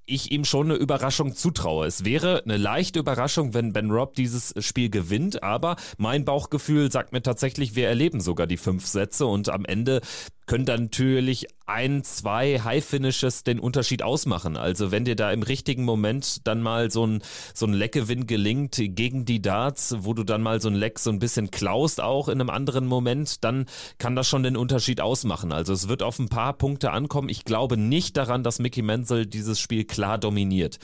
ich 0.06 0.32
ihm 0.32 0.44
schon 0.44 0.70
eine 0.70 0.78
Überraschung 0.78 1.34
zutraue. 1.34 1.86
Es 1.86 2.04
wäre 2.04 2.42
eine 2.44 2.58
leichte 2.58 2.98
Überraschung, 2.98 3.54
wenn 3.54 3.72
Ben 3.72 3.90
Robb 3.90 4.14
dieses 4.14 4.54
Spiel 4.58 4.90
gewinnt, 4.90 5.42
aber 5.42 5.76
mein 5.96 6.26
Bauchgefühl 6.26 6.92
sagt 6.92 7.12
mir 7.12 7.22
tatsächlich, 7.22 7.74
wir 7.74 7.88
erleben 7.88 8.20
sogar 8.20 8.46
die 8.46 8.58
fünf 8.58 8.86
Sätze 8.86 9.24
und 9.24 9.48
am 9.48 9.64
Ende 9.64 10.02
können 10.46 10.66
dann 10.66 10.84
natürlich 10.84 11.46
ein, 11.66 12.04
zwei 12.04 12.60
High-Finishes 12.60 13.44
den 13.44 13.58
Unterschied 13.58 14.02
ausmachen. 14.02 14.56
Also 14.56 14.90
wenn 14.90 15.04
dir 15.04 15.16
da 15.16 15.32
im 15.32 15.42
richtigen 15.42 15.84
Moment 15.84 16.46
dann 16.46 16.60
mal 16.60 16.90
so 16.90 17.06
ein, 17.06 17.22
so 17.54 17.66
ein 17.66 17.72
Leckgewinn 17.72 18.26
gelingt 18.26 18.76
gegen 18.78 19.24
die 19.24 19.40
Darts, 19.40 19.96
wo 20.00 20.12
du 20.12 20.24
dann 20.24 20.42
mal 20.42 20.60
so 20.60 20.68
ein 20.68 20.74
Leck 20.74 20.98
so 20.98 21.10
ein 21.10 21.18
bisschen 21.18 21.50
klaust 21.50 22.00
auch 22.00 22.28
in 22.28 22.40
einem 22.40 22.50
anderen 22.50 22.86
Moment, 22.86 23.44
dann 23.44 23.66
kann 23.98 24.16
das 24.16 24.28
schon 24.28 24.42
den 24.42 24.56
Unterschied 24.56 25.00
ausmachen. 25.00 25.52
Also 25.52 25.72
es 25.72 25.88
wird 25.88 26.02
auf 26.02 26.18
ein 26.18 26.28
paar 26.28 26.52
Punkte 26.52 26.90
ankommen. 26.90 27.28
Ich 27.28 27.44
glaube 27.44 27.76
nicht 27.76 28.16
daran, 28.16 28.42
dass 28.42 28.58
Mickey 28.58 28.82
Menzel 28.82 29.26
dieses 29.26 29.58
Spiel 29.60 29.84
klar 29.84 30.18
dominiert 30.18 30.78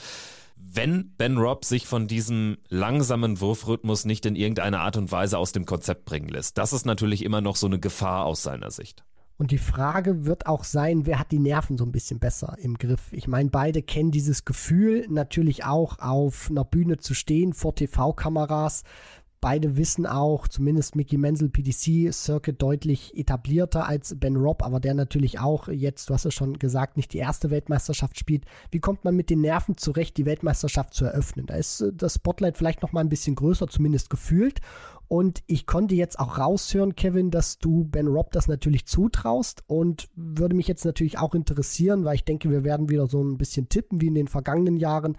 wenn 0.73 1.13
Ben 1.17 1.37
Robb 1.37 1.65
sich 1.65 1.87
von 1.87 2.07
diesem 2.07 2.57
langsamen 2.69 3.41
Wurfrhythmus 3.41 4.05
nicht 4.05 4.25
in 4.25 4.35
irgendeiner 4.35 4.81
Art 4.81 4.95
und 4.95 5.11
Weise 5.11 5.37
aus 5.37 5.51
dem 5.51 5.65
Konzept 5.65 6.05
bringen 6.05 6.29
lässt. 6.29 6.57
Das 6.57 6.71
ist 6.71 6.85
natürlich 6.85 7.25
immer 7.25 7.41
noch 7.41 7.55
so 7.55 7.67
eine 7.67 7.79
Gefahr 7.79 8.25
aus 8.25 8.43
seiner 8.43 8.71
Sicht. 8.71 9.03
Und 9.41 9.49
die 9.49 9.57
Frage 9.57 10.27
wird 10.27 10.45
auch 10.45 10.63
sein, 10.63 11.07
wer 11.07 11.17
hat 11.17 11.31
die 11.31 11.39
Nerven 11.39 11.75
so 11.75 11.83
ein 11.83 11.91
bisschen 11.91 12.19
besser 12.19 12.57
im 12.61 12.77
Griff? 12.77 13.11
Ich 13.11 13.27
meine, 13.27 13.49
beide 13.49 13.81
kennen 13.81 14.11
dieses 14.11 14.45
Gefühl, 14.45 15.07
natürlich 15.09 15.65
auch 15.65 15.97
auf 15.97 16.51
einer 16.51 16.63
Bühne 16.63 16.97
zu 16.97 17.15
stehen 17.15 17.53
vor 17.53 17.73
TV-Kameras. 17.73 18.83
Beide 19.39 19.75
wissen 19.75 20.05
auch, 20.05 20.47
zumindest 20.47 20.95
Mickey 20.95 21.17
Menzel 21.17 21.49
PDC 21.49 22.13
Circuit 22.13 22.61
deutlich 22.61 23.17
etablierter 23.17 23.87
als 23.87 24.13
Ben 24.19 24.35
Robb, 24.35 24.61
aber 24.61 24.79
der 24.79 24.93
natürlich 24.93 25.39
auch 25.39 25.67
jetzt, 25.69 26.11
du 26.11 26.13
hast 26.13 26.25
es 26.25 26.35
schon 26.35 26.59
gesagt, 26.59 26.95
nicht 26.95 27.11
die 27.11 27.17
erste 27.17 27.49
Weltmeisterschaft 27.49 28.19
spielt. 28.19 28.45
Wie 28.69 28.79
kommt 28.79 29.03
man 29.03 29.15
mit 29.15 29.31
den 29.31 29.41
Nerven 29.41 29.75
zurecht, 29.75 30.17
die 30.17 30.27
Weltmeisterschaft 30.27 30.93
zu 30.93 31.05
eröffnen? 31.05 31.47
Da 31.47 31.55
ist 31.55 31.81
äh, 31.81 31.91
das 31.91 32.13
Spotlight 32.13 32.59
vielleicht 32.59 32.83
noch 32.83 32.91
mal 32.91 32.99
ein 32.99 33.09
bisschen 33.09 33.33
größer, 33.33 33.67
zumindest 33.67 34.11
gefühlt. 34.11 34.59
Und 35.11 35.43
ich 35.45 35.65
konnte 35.65 35.93
jetzt 35.93 36.19
auch 36.19 36.37
raushören, 36.37 36.95
Kevin, 36.95 37.31
dass 37.31 37.57
du 37.57 37.83
Ben 37.83 38.07
Robb 38.07 38.31
das 38.31 38.47
natürlich 38.47 38.85
zutraust 38.85 39.61
und 39.67 40.07
würde 40.15 40.55
mich 40.55 40.69
jetzt 40.69 40.85
natürlich 40.85 41.17
auch 41.17 41.35
interessieren, 41.35 42.05
weil 42.05 42.15
ich 42.15 42.23
denke, 42.23 42.49
wir 42.49 42.63
werden 42.63 42.87
wieder 42.87 43.07
so 43.07 43.21
ein 43.21 43.37
bisschen 43.37 43.67
tippen 43.67 43.99
wie 43.99 44.07
in 44.07 44.15
den 44.15 44.29
vergangenen 44.29 44.77
Jahren. 44.77 45.17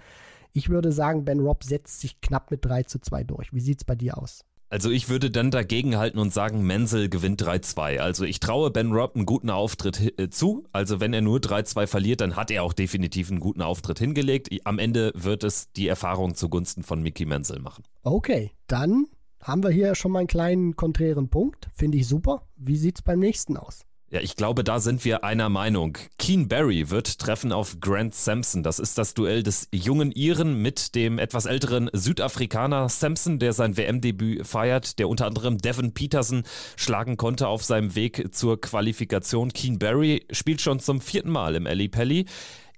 Ich 0.54 0.70
würde 0.70 0.92
sagen, 0.92 1.26
Ben 1.26 1.40
Robb 1.40 1.62
setzt 1.62 2.00
sich 2.00 2.22
knapp 2.22 2.50
mit 2.50 2.64
3 2.64 2.84
zu 2.84 3.00
2 3.00 3.24
durch. 3.24 3.52
Wie 3.52 3.60
sieht 3.60 3.80
es 3.80 3.84
bei 3.84 3.94
dir 3.94 4.16
aus? 4.16 4.46
Also 4.70 4.88
ich 4.90 5.10
würde 5.10 5.30
dann 5.30 5.50
dagegen 5.50 5.98
halten 5.98 6.18
und 6.18 6.32
sagen, 6.32 6.62
Menzel 6.62 7.10
gewinnt 7.10 7.42
3-2. 7.42 7.98
Also 7.98 8.24
ich 8.24 8.40
traue 8.40 8.70
Ben 8.70 8.92
Robb 8.92 9.14
einen 9.14 9.26
guten 9.26 9.50
Auftritt 9.50 10.18
äh, 10.18 10.30
zu. 10.30 10.64
Also 10.72 11.00
wenn 11.00 11.12
er 11.12 11.20
nur 11.20 11.40
3-2 11.40 11.86
verliert, 11.86 12.22
dann 12.22 12.34
hat 12.34 12.50
er 12.50 12.62
auch 12.62 12.72
definitiv 12.72 13.30
einen 13.30 13.40
guten 13.40 13.60
Auftritt 13.60 13.98
hingelegt. 13.98 14.48
Am 14.64 14.78
Ende 14.78 15.12
wird 15.14 15.44
es 15.44 15.70
die 15.72 15.86
Erfahrung 15.86 16.34
zugunsten 16.34 16.82
von 16.82 17.02
Mickey 17.02 17.26
Menzel 17.26 17.60
machen. 17.60 17.84
Okay, 18.02 18.52
dann 18.66 19.08
haben 19.42 19.62
wir 19.62 19.70
hier 19.70 19.94
schon 19.94 20.12
mal 20.12 20.20
einen 20.20 20.28
kleinen 20.28 20.76
konträren 20.76 21.28
Punkt. 21.28 21.68
Finde 21.74 21.98
ich 21.98 22.08
super. 22.08 22.46
Wie 22.56 22.76
sieht 22.76 22.96
es 22.96 23.02
beim 23.02 23.18
nächsten 23.18 23.56
aus? 23.56 23.84
Ja, 24.12 24.20
ich 24.20 24.36
glaube, 24.36 24.62
da 24.62 24.78
sind 24.78 25.06
wir 25.06 25.24
einer 25.24 25.48
Meinung. 25.48 25.96
Keen 26.18 26.46
Barry 26.46 26.90
wird 26.90 27.18
treffen 27.18 27.50
auf 27.50 27.80
Grant 27.80 28.14
Sampson. 28.14 28.62
Das 28.62 28.78
ist 28.78 28.98
das 28.98 29.14
Duell 29.14 29.42
des 29.42 29.68
jungen 29.72 30.12
Iren 30.12 30.60
mit 30.60 30.94
dem 30.94 31.18
etwas 31.18 31.46
älteren 31.46 31.88
Südafrikaner 31.94 32.90
Sampson, 32.90 33.38
der 33.38 33.54
sein 33.54 33.78
WM-Debüt 33.78 34.46
feiert, 34.46 34.98
der 34.98 35.08
unter 35.08 35.24
anderem 35.24 35.56
Devin 35.56 35.94
Peterson 35.94 36.42
schlagen 36.76 37.16
konnte 37.16 37.48
auf 37.48 37.64
seinem 37.64 37.94
Weg 37.94 38.34
zur 38.34 38.60
Qualifikation. 38.60 39.50
Keen 39.54 39.78
Barry 39.78 40.26
spielt 40.30 40.60
schon 40.60 40.78
zum 40.78 41.00
vierten 41.00 41.30
Mal 41.30 41.54
im 41.54 41.66
Ali 41.66 41.88
Pelli 41.88 42.26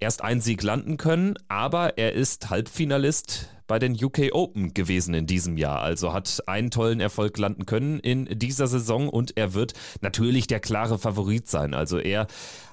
erst 0.00 0.22
ein 0.22 0.40
Sieg 0.40 0.62
landen 0.62 0.96
können, 0.96 1.35
aber 1.48 1.98
er 1.98 2.12
ist 2.12 2.50
Halbfinalist 2.50 3.48
bei 3.66 3.78
den 3.78 3.92
UK 3.94 4.33
Open 4.33 4.74
gewesen 4.74 5.14
in 5.14 5.26
diesem 5.26 5.57
Jahr. 5.57 5.80
Also 5.80 6.12
hat 6.12 6.42
einen 6.46 6.70
tollen 6.70 7.00
Erfolg 7.00 7.38
landen 7.38 7.66
können 7.66 7.98
in 7.98 8.26
dieser 8.38 8.66
Saison 8.66 9.09
und 9.09 9.37
er 9.37 9.54
wird 9.54 9.72
natürlich 10.00 10.46
der 10.46 10.61
klare 10.61 10.98
Favorit 10.98 11.48
sein. 11.48 11.74
Also 11.74 11.98
er 11.98 12.26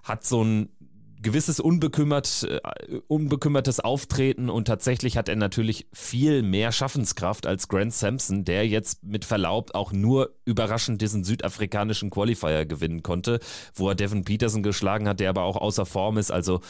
hat 0.04 0.26
so 0.26 0.44
ein 0.44 0.70
gewisses 1.22 1.60
unbekümmert, 1.60 2.48
äh, 2.50 2.60
unbekümmertes 3.08 3.80
Auftreten 3.80 4.50
und 4.50 4.66
tatsächlich 4.66 5.18
hat 5.18 5.30
er 5.30 5.36
natürlich 5.36 5.88
viel 5.94 6.42
mehr 6.42 6.72
Schaffenskraft 6.72 7.46
als 7.46 7.68
Grant 7.68 7.94
Sampson, 7.94 8.44
der 8.44 8.68
jetzt 8.68 9.04
mit 9.04 9.26
Verlaub 9.26 9.76
auch 9.76 9.92
nur 9.92 10.32
überraschend 10.46 11.02
diesen 11.02 11.24
südafrikanischen 11.24 12.10
Qualifier 12.10 12.66
gewinnen 12.66 13.04
konnte, 13.04 13.40
wo 13.76 13.90
er 13.90 13.96
Devin 13.96 14.24
Peterson 14.24 14.64
geschlagen 14.64 15.08
hat, 15.08 15.20
der 15.20 15.30
aber 15.30 15.44
auch 15.44 15.58
außer 15.58 15.86
Form 15.86 16.18
ist. 16.18 16.32
Also 16.32 16.62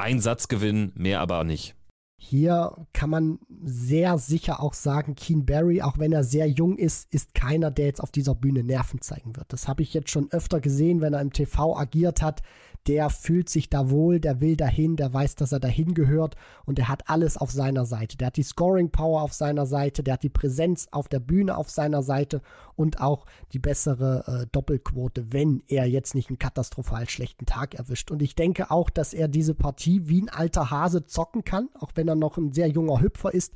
ein 0.00 0.20
Satzgewinn, 0.20 0.92
mehr 0.94 1.20
aber 1.20 1.44
nicht. 1.44 1.74
Hier 2.22 2.86
kann 2.92 3.08
man 3.08 3.38
sehr 3.64 4.18
sicher 4.18 4.62
auch 4.62 4.74
sagen, 4.74 5.14
Keen 5.14 5.46
Barry, 5.46 5.80
auch 5.80 5.98
wenn 5.98 6.12
er 6.12 6.22
sehr 6.22 6.46
jung 6.46 6.76
ist, 6.76 7.12
ist 7.14 7.34
keiner, 7.34 7.70
der 7.70 7.86
jetzt 7.86 8.02
auf 8.02 8.10
dieser 8.10 8.34
Bühne 8.34 8.62
Nerven 8.62 9.00
zeigen 9.00 9.36
wird. 9.36 9.50
Das 9.52 9.68
habe 9.68 9.82
ich 9.82 9.94
jetzt 9.94 10.10
schon 10.10 10.30
öfter 10.30 10.60
gesehen, 10.60 11.00
wenn 11.00 11.14
er 11.14 11.22
im 11.22 11.32
TV 11.32 11.74
agiert 11.78 12.20
hat 12.20 12.42
der 12.86 13.10
fühlt 13.10 13.48
sich 13.48 13.68
da 13.68 13.90
wohl, 13.90 14.20
der 14.20 14.40
will 14.40 14.56
dahin, 14.56 14.96
der 14.96 15.12
weiß, 15.12 15.34
dass 15.34 15.52
er 15.52 15.60
dahin 15.60 15.94
gehört 15.94 16.36
und 16.64 16.78
der 16.78 16.88
hat 16.88 17.08
alles 17.08 17.36
auf 17.36 17.50
seiner 17.50 17.84
Seite. 17.84 18.16
Der 18.16 18.28
hat 18.28 18.36
die 18.36 18.42
Scoring 18.42 18.90
Power 18.90 19.22
auf 19.22 19.32
seiner 19.32 19.66
Seite, 19.66 20.02
der 20.02 20.14
hat 20.14 20.22
die 20.22 20.28
Präsenz 20.28 20.88
auf 20.90 21.08
der 21.08 21.20
Bühne 21.20 21.56
auf 21.56 21.70
seiner 21.70 22.02
Seite 22.02 22.40
und 22.76 23.00
auch 23.00 23.26
die 23.52 23.58
bessere 23.58 24.24
äh, 24.26 24.46
Doppelquote, 24.50 25.32
wenn 25.32 25.62
er 25.68 25.86
jetzt 25.86 26.14
nicht 26.14 26.30
einen 26.30 26.38
katastrophal 26.38 27.08
schlechten 27.08 27.46
Tag 27.46 27.74
erwischt. 27.74 28.10
Und 28.10 28.22
ich 28.22 28.34
denke 28.34 28.70
auch, 28.70 28.90
dass 28.90 29.12
er 29.12 29.28
diese 29.28 29.54
Partie 29.54 30.08
wie 30.08 30.22
ein 30.22 30.28
alter 30.28 30.70
Hase 30.70 31.04
zocken 31.04 31.44
kann, 31.44 31.68
auch 31.78 31.92
wenn 31.94 32.08
er 32.08 32.16
noch 32.16 32.38
ein 32.38 32.52
sehr 32.52 32.68
junger 32.68 33.00
Hüpfer 33.00 33.34
ist. 33.34 33.52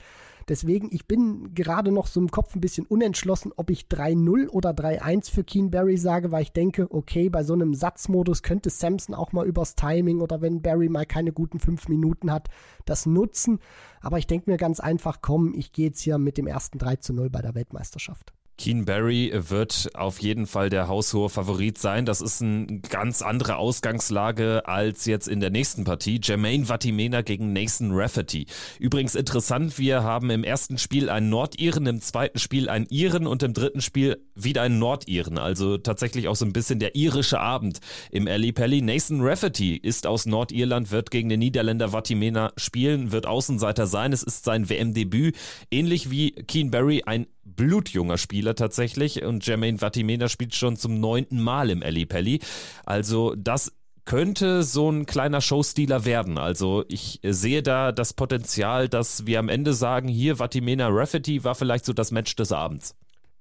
Deswegen, 0.49 0.89
ich 0.91 1.07
bin 1.07 1.55
gerade 1.55 1.91
noch 1.91 2.07
so 2.07 2.21
im 2.21 2.31
Kopf 2.31 2.55
ein 2.55 2.61
bisschen 2.61 2.87
unentschlossen, 2.87 3.53
ob 3.57 3.71
ich 3.71 3.87
3-0 3.87 4.49
oder 4.49 4.71
3-1 4.71 5.31
für 5.31 5.45
Keen 5.45 5.71
Barry 5.71 5.97
sage, 5.97 6.31
weil 6.33 6.43
ich 6.43 6.53
denke, 6.53 6.87
okay, 6.91 7.29
bei 7.29 7.43
so 7.43 7.55
einem 7.55 7.75
Satzmodus 7.75 8.43
könnte 8.43 8.71
Samson 8.71 9.15
auch 9.15 9.33
mal 9.33 9.47
übers 9.47 9.75
Timing 9.75 10.21
oder 10.21 10.41
wenn 10.41 10.63
Barry 10.63 10.89
mal 10.89 11.07
keine 11.07 11.33
guten 11.33 11.61
fünf 11.61 11.89
Minuten 11.89 12.31
hat, 12.31 12.49
das 12.85 13.07
nutzen. 13.07 13.59
Aber 14.01 14.19
ich 14.19 14.27
denke 14.27 14.51
mir 14.51 14.57
ganz 14.57 14.81
einfach, 14.81 15.19
komm, 15.23 15.55
ich 15.55 15.73
gehe 15.73 15.87
jetzt 15.87 16.01
hier 16.01 16.19
mit 16.19 16.37
dem 16.39 16.47
ersten 16.47 16.79
3 16.79 16.99
0 17.11 17.31
bei 17.31 17.43
der 17.43 17.55
Weltmeisterschaft. 17.55 18.33
Keen 18.57 18.85
Barry 18.85 19.33
wird 19.35 19.91
auf 19.95 20.21
jeden 20.21 20.47
Fall 20.47 20.71
der 20.71 20.87
haushohe 20.87 21.29
Favorit 21.29 21.77
sein. 21.77 22.07
Das 22.07 22.21
ist 22.21 22.41
eine 22.41 22.81
ganz 22.81 23.21
andere 23.21 23.57
Ausgangslage 23.57 24.63
als 24.67 25.07
jetzt 25.07 25.27
in 25.27 25.41
der 25.41 25.51
nächsten 25.51 25.85
Partie. 25.85 26.21
Jermaine 26.23 26.67
Vatimena 26.67 27.23
gegen 27.23 27.53
Nathan 27.53 27.91
Rafferty. 27.93 28.47
Übrigens 28.79 29.17
interessant, 29.17 29.79
wir 29.79 30.05
haben 30.05 30.31
im 30.31 30.45
ersten 30.45 30.79
Spiel 30.79 31.11
einen 31.11 31.31
Nordiren, 31.31 31.87
im 31.87 32.01
zweiten 32.01 32.39
Spiel 32.39 32.69
einen 32.69 32.87
Iren 32.91 33.27
und 33.27 33.43
im 33.43 33.55
dritten 33.55 33.81
Spiel 33.81 34.25
wieder 34.37 34.63
einen 34.63 34.79
Nordiren. 34.79 35.39
Also 35.39 35.77
tatsächlich 35.77 36.29
auch 36.29 36.37
so 36.37 36.45
ein 36.45 36.53
bisschen 36.53 36.79
der 36.79 36.95
irische 36.95 37.41
Abend 37.41 37.81
im 38.13 38.29
Ali 38.29 38.53
Pelli. 38.53 38.83
Nathan 38.83 39.21
Rafferty 39.21 39.77
ist 39.77 40.07
aus 40.07 40.27
Nordirland, 40.27 40.93
wird 40.93 41.11
gegen 41.11 41.29
den 41.29 41.41
Niederländer 41.41 41.93
Vatimena 41.93 42.53
spielen, 42.57 43.11
wird 43.11 43.27
Außenseiter 43.27 43.89
sein. 43.89 44.13
Es 44.13 44.23
ist 44.23 44.45
sein 44.45 44.69
WM-Debüt. 44.69 45.37
Ähnlich 45.73 46.11
wie 46.11 46.31
Keen 46.33 46.71
Barry 46.71 47.03
ein 47.05 47.27
blutjunger 47.45 48.19
Spieler 48.19 48.55
tatsächlich 48.55 49.23
und 49.23 49.47
Jermaine 49.47 49.79
Vatimena 49.79 50.29
spielt 50.29 50.55
schon 50.55 50.77
zum 50.77 51.01
neunten 51.01 51.41
Mal 51.41 51.71
im 51.71 51.83
Ali 51.83 52.07
Pelli. 52.07 52.41
Also 52.85 53.35
das 53.37 53.73
könnte 54.05 54.63
so 54.63 54.91
ein 54.91 55.07
kleiner 55.07 55.41
Showstealer 55.41 56.05
werden. 56.05 56.39
Also 56.39 56.85
ich 56.89 57.21
sehe 57.23 57.63
da 57.63 57.93
das 57.93 58.13
Potenzial, 58.13 58.89
dass 58.89 59.27
wir 59.27 59.39
am 59.39 59.49
Ende 59.49 59.73
sagen, 59.73 60.09
hier 60.09 60.39
Vatimena 60.39 60.89
Rafferty 60.89 61.45
war 61.45 61.55
vielleicht 61.55 61.85
so 61.85 61.93
das 61.93 62.11
Match 62.11 62.37
des 62.37 62.53
Abends. 62.53 62.95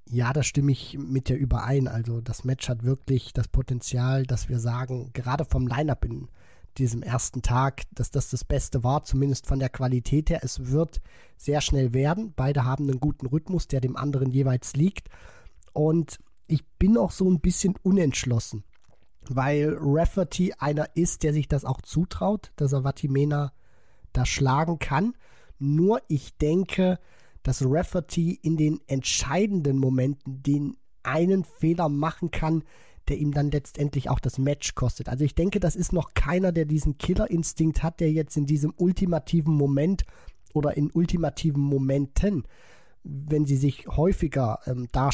Ja, 0.09 0.33
da 0.33 0.43
stimme 0.43 0.71
ich 0.71 0.97
mit 0.97 1.29
dir 1.29 1.35
überein. 1.35 1.87
Also 1.87 2.21
das 2.21 2.43
Match 2.43 2.69
hat 2.69 2.83
wirklich 2.83 3.33
das 3.33 3.47
Potenzial, 3.47 4.25
dass 4.25 4.49
wir 4.49 4.59
sagen, 4.59 5.11
gerade 5.13 5.45
vom 5.45 5.67
Lineup 5.67 6.05
in 6.05 6.27
diesem 6.77 7.03
ersten 7.03 7.41
Tag, 7.41 7.83
dass 7.91 8.11
das 8.11 8.29
das 8.29 8.43
Beste 8.43 8.83
war, 8.83 9.03
zumindest 9.03 9.47
von 9.47 9.59
der 9.59 9.69
Qualität 9.69 10.29
her. 10.29 10.39
Es 10.43 10.71
wird 10.71 11.01
sehr 11.37 11.61
schnell 11.61 11.93
werden. 11.93 12.33
Beide 12.35 12.65
haben 12.65 12.89
einen 12.89 12.99
guten 12.99 13.25
Rhythmus, 13.25 13.67
der 13.67 13.81
dem 13.81 13.95
anderen 13.95 14.31
jeweils 14.31 14.73
liegt. 14.73 15.09
Und 15.73 16.19
ich 16.47 16.65
bin 16.77 16.97
auch 16.97 17.11
so 17.11 17.29
ein 17.29 17.39
bisschen 17.39 17.75
unentschlossen, 17.81 18.63
weil 19.27 19.75
Rafferty 19.79 20.53
einer 20.57 20.95
ist, 20.95 21.23
der 21.23 21.33
sich 21.33 21.47
das 21.47 21.65
auch 21.65 21.81
zutraut, 21.81 22.51
dass 22.55 22.73
er 22.73 22.83
Vatimena 22.83 23.53
da 24.11 24.25
schlagen 24.25 24.79
kann. 24.79 25.13
Nur 25.59 26.01
ich 26.07 26.37
denke, 26.37 26.99
dass 27.41 27.63
Rafferty 27.65 28.39
in 28.41 28.57
den 28.57 28.79
entscheidenden 28.87 29.77
Momenten 29.77 30.43
den 30.43 30.77
einen 31.03 31.43
Fehler 31.43 31.89
machen 31.89 32.31
kann, 32.31 32.63
der 33.09 33.17
ihm 33.17 33.31
dann 33.31 33.51
letztendlich 33.51 34.09
auch 34.09 34.19
das 34.19 34.37
Match 34.37 34.75
kostet. 34.75 35.09
Also 35.09 35.25
ich 35.25 35.35
denke, 35.35 35.59
das 35.59 35.75
ist 35.75 35.93
noch 35.93 36.13
keiner, 36.13 36.51
der 36.51 36.65
diesen 36.65 36.97
Killerinstinkt 36.97 37.83
hat, 37.83 37.99
der 37.99 38.11
jetzt 38.11 38.37
in 38.37 38.45
diesem 38.45 38.73
ultimativen 38.77 39.53
Moment 39.53 40.03
oder 40.53 40.77
in 40.77 40.91
ultimativen 40.91 41.61
Momenten, 41.61 42.43
wenn 43.03 43.45
sie 43.45 43.57
sich 43.57 43.87
häufiger 43.87 44.59
ähm, 44.65 44.87
dar 44.91 45.11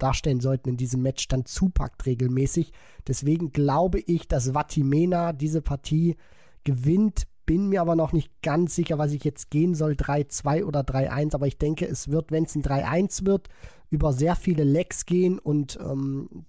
darstellen 0.00 0.40
sollten 0.40 0.70
in 0.70 0.76
diesem 0.76 1.02
Match, 1.02 1.28
dann 1.28 1.44
zupackt 1.44 2.06
regelmäßig. 2.06 2.72
Deswegen 3.06 3.52
glaube 3.52 4.00
ich, 4.00 4.26
dass 4.26 4.54
Vatimena 4.54 5.32
diese 5.32 5.62
Partie 5.62 6.16
gewinnt. 6.64 7.26
Bin 7.46 7.68
mir 7.68 7.80
aber 7.80 7.96
noch 7.96 8.12
nicht 8.12 8.30
ganz 8.42 8.74
sicher, 8.74 8.98
was 8.98 9.12
ich 9.12 9.24
jetzt 9.24 9.50
gehen 9.50 9.74
soll, 9.74 9.92
3-2 9.92 10.64
oder 10.64 10.80
3-1. 10.80 11.34
Aber 11.34 11.46
ich 11.46 11.58
denke, 11.58 11.86
es 11.86 12.08
wird, 12.08 12.32
wenn 12.32 12.44
es 12.44 12.54
ein 12.54 12.62
3-1 12.62 13.26
wird, 13.26 13.48
über 13.90 14.12
sehr 14.12 14.36
viele 14.36 14.64
Lecks 14.64 15.04
gehen 15.04 15.38
und 15.38 15.78
ähm, 15.82 16.46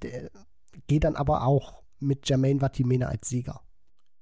gehe 0.87 0.99
dann 0.99 1.15
aber 1.15 1.45
auch 1.45 1.81
mit 1.99 2.27
Jermaine 2.27 2.59
Vatimena 2.59 3.07
als 3.07 3.29
Sieger. 3.29 3.61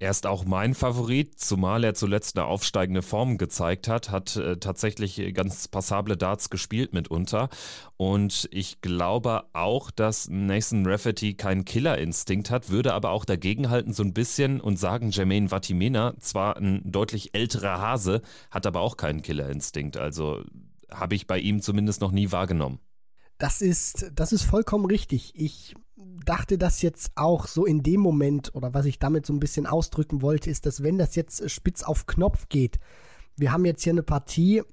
Er 0.02 0.12
ist 0.12 0.26
auch 0.26 0.46
mein 0.46 0.76
Favorit, 0.76 1.38
zumal 1.42 1.84
er 1.84 1.94
zuletzt 1.94 2.38
eine 2.38 2.46
aufsteigende 2.46 3.02
Form 3.02 3.38
gezeigt 3.38 3.90
hat, 3.90 4.10
hat 4.10 4.38
äh, 4.38 4.56
tatsächlich 4.56 5.34
ganz 5.34 5.68
passable 5.68 6.16
Darts 6.16 6.50
gespielt 6.50 6.94
mitunter. 6.94 7.50
Und 7.98 8.48
ich 8.52 8.80
glaube 8.80 9.44
auch, 9.52 9.92
dass 9.92 10.30
Nathan 10.30 10.86
Rafferty 10.86 11.34
keinen 11.34 11.66
Killerinstinkt 11.66 12.50
hat, 12.50 12.70
würde 12.70 12.94
aber 12.94 13.10
auch 13.10 13.26
dagegenhalten 13.26 13.92
so 13.92 14.02
ein 14.04 14.14
bisschen 14.14 14.62
und 14.62 14.80
sagen, 14.80 15.12
Jermaine 15.12 15.50
Vatimena, 15.50 16.16
zwar 16.22 16.56
ein 16.56 16.82
deutlich 16.90 17.36
älterer 17.36 17.82
Hase, 17.82 18.22
hat 18.52 18.66
aber 18.66 18.80
auch 18.80 18.96
keinen 18.96 19.22
Killerinstinkt. 19.22 19.98
Also 19.98 20.46
habe 20.90 21.16
ich 21.16 21.28
bei 21.28 21.40
ihm 21.40 21.62
zumindest 21.62 22.00
noch 22.00 22.12
nie 22.12 22.32
wahrgenommen. 22.32 22.80
Das 23.38 23.62
ist, 23.62 24.12
das 24.16 24.32
ist 24.32 24.44
vollkommen 24.44 24.86
richtig. 24.86 25.34
Ich 25.36 25.76
dachte 26.26 26.58
das 26.58 26.82
jetzt 26.82 27.12
auch 27.16 27.48
so 27.48 27.66
in 27.66 27.84
dem 27.84 28.02
Moment, 28.02 28.54
oder 28.56 28.74
was 28.74 28.86
ich 28.86 29.00
damit 29.00 29.26
so 29.26 29.34
ein 29.34 29.40
bisschen 29.40 29.66
ausdrücken 29.66 30.22
wollte, 30.22 30.50
ist, 30.50 30.66
dass 30.66 30.84
wenn 30.84 30.98
das 30.98 31.16
jetzt 31.16 31.50
spitz 31.50 31.84
auf 31.84 32.08
Knopf 32.08 32.50
geht, 32.50 32.80
wir 33.36 33.52
haben 33.52 33.66
jetzt 33.66 33.84
hier 33.84 33.94
eine 33.94 34.04
Partie, 34.04 34.64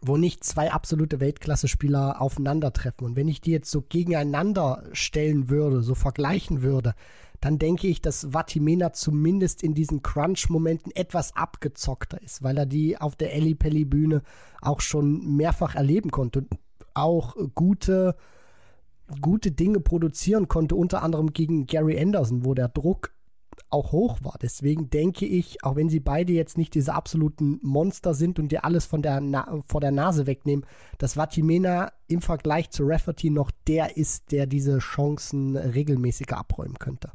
wo 0.00 0.16
nicht 0.16 0.44
zwei 0.44 0.72
absolute 0.72 1.20
Weltklasse-Spieler 1.20 2.20
aufeinandertreffen. 2.20 3.06
Und 3.06 3.16
wenn 3.16 3.28
ich 3.28 3.40
die 3.40 3.50
jetzt 3.50 3.70
so 3.70 3.82
gegeneinander 3.82 4.84
stellen 4.92 5.50
würde, 5.50 5.82
so 5.82 5.94
vergleichen 5.94 6.62
würde, 6.62 6.94
dann 7.40 7.58
denke 7.58 7.86
ich, 7.86 8.00
dass 8.00 8.32
Vatimena 8.32 8.92
zumindest 8.92 9.62
in 9.62 9.74
diesen 9.74 10.02
Crunch-Momenten 10.02 10.92
etwas 10.94 11.36
abgezockter 11.36 12.22
ist, 12.22 12.42
weil 12.42 12.56
er 12.58 12.66
die 12.66 12.98
auf 12.98 13.16
der 13.16 13.34
Ellie 13.34 13.54
Pelli 13.54 13.84
Bühne 13.84 14.22
auch 14.60 14.80
schon 14.80 15.36
mehrfach 15.36 15.74
erleben 15.74 16.10
konnte. 16.10 16.46
Auch 16.94 17.36
gute 17.54 18.16
gute 19.20 19.52
Dinge 19.52 19.80
produzieren 19.80 20.48
konnte, 20.48 20.74
unter 20.74 21.02
anderem 21.02 21.32
gegen 21.32 21.66
Gary 21.66 22.00
Anderson, 22.00 22.44
wo 22.44 22.54
der 22.54 22.68
Druck 22.68 23.12
auch 23.68 23.92
hoch 23.92 24.18
war. 24.22 24.36
Deswegen 24.40 24.90
denke 24.90 25.26
ich, 25.26 25.62
auch 25.64 25.76
wenn 25.76 25.88
sie 25.88 26.00
beide 26.00 26.32
jetzt 26.32 26.58
nicht 26.58 26.74
diese 26.74 26.94
absoluten 26.94 27.60
Monster 27.62 28.14
sind 28.14 28.38
und 28.38 28.50
dir 28.50 28.64
alles 28.64 28.86
von 28.86 29.02
der 29.02 29.20
vor 29.66 29.80
der 29.80 29.92
Nase 29.92 30.26
wegnehmen, 30.26 30.66
dass 30.98 31.16
Vatimena 31.16 31.92
im 32.08 32.20
Vergleich 32.20 32.70
zu 32.70 32.84
Rafferty 32.84 33.30
noch 33.30 33.50
der 33.66 33.96
ist, 33.96 34.32
der 34.32 34.46
diese 34.46 34.78
Chancen 34.78 35.56
regelmäßiger 35.56 36.36
abräumen 36.36 36.78
könnte. 36.78 37.12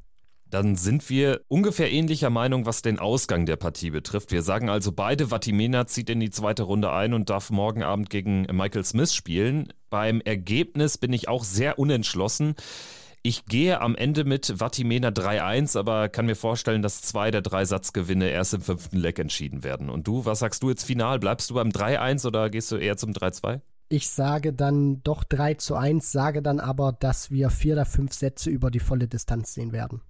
Dann 0.50 0.76
sind 0.76 1.10
wir 1.10 1.42
ungefähr 1.48 1.92
ähnlicher 1.92 2.30
Meinung, 2.30 2.66
was 2.66 2.82
den 2.82 3.00
Ausgang 3.00 3.46
der 3.46 3.56
Partie 3.56 3.90
betrifft. 3.90 4.32
Wir 4.32 4.42
sagen 4.42 4.70
also 4.70 4.92
beide, 4.92 5.32
Vatimena 5.32 5.88
zieht 5.88 6.10
in 6.10 6.20
die 6.20 6.30
zweite 6.30 6.64
Runde 6.64 6.92
ein 6.92 7.14
und 7.14 7.30
darf 7.30 7.50
morgen 7.50 7.84
Abend 7.84 8.10
gegen 8.10 8.44
Michael 8.52 8.86
Smith 8.86 9.14
spielen. 9.14 9.74
Beim 9.90 10.22
Ergebnis 10.22 10.98
bin 10.98 11.14
ich 11.14 11.28
auch 11.28 11.44
sehr 11.44 11.80
unentschlossen. 11.80 12.56
Ich 13.24 13.48
gehe 13.48 13.82
am 13.82 13.96
Ende 13.96 14.24
mit 14.24 14.60
Vatimena 14.60 15.08
3-1, 15.08 15.80
aber 15.80 16.10
kann 16.10 16.28
mir 16.28 16.36
vorstellen, 16.36 16.84
dass 16.84 17.02
zwei 17.02 17.32
der 17.32 17.42
drei 17.42 17.66
Satzgewinne 17.66 18.30
erst 18.30 18.54
im 18.54 18.62
fünften 18.62 18.98
Leck 18.98 19.18
entschieden 19.18 19.64
werden. 19.64 19.90
Und 19.90 20.06
du, 20.06 20.26
was 20.26 20.40
sagst 20.40 20.62
du 20.62 20.70
jetzt 20.70 20.84
final? 20.84 21.18
Bleibst 21.18 21.50
du 21.50 21.56
beim 21.56 21.70
3-1 21.70 22.28
oder 22.28 22.52
gehst 22.52 22.72
du 22.72 22.76
eher 22.76 22.98
zum 22.98 23.14
3-2? 23.14 23.62
Ich 23.90 24.10
sage 24.10 24.54
dann 24.54 25.02
doch 25.02 25.24
3 25.24 25.56
zu 25.56 25.76
1, 25.76 26.12
sage 26.12 26.44
dann 26.44 26.60
aber, 26.60 26.92
dass 26.92 27.32
wir 27.32 27.50
vier 27.50 27.74
der 27.74 27.86
fünf 27.86 28.14
Sätze 28.14 28.52
über 28.52 28.70
die 28.70 28.80
volle 28.80 29.08
Distanz 29.08 29.56
sehen 29.56 29.72
werden. 29.72 30.02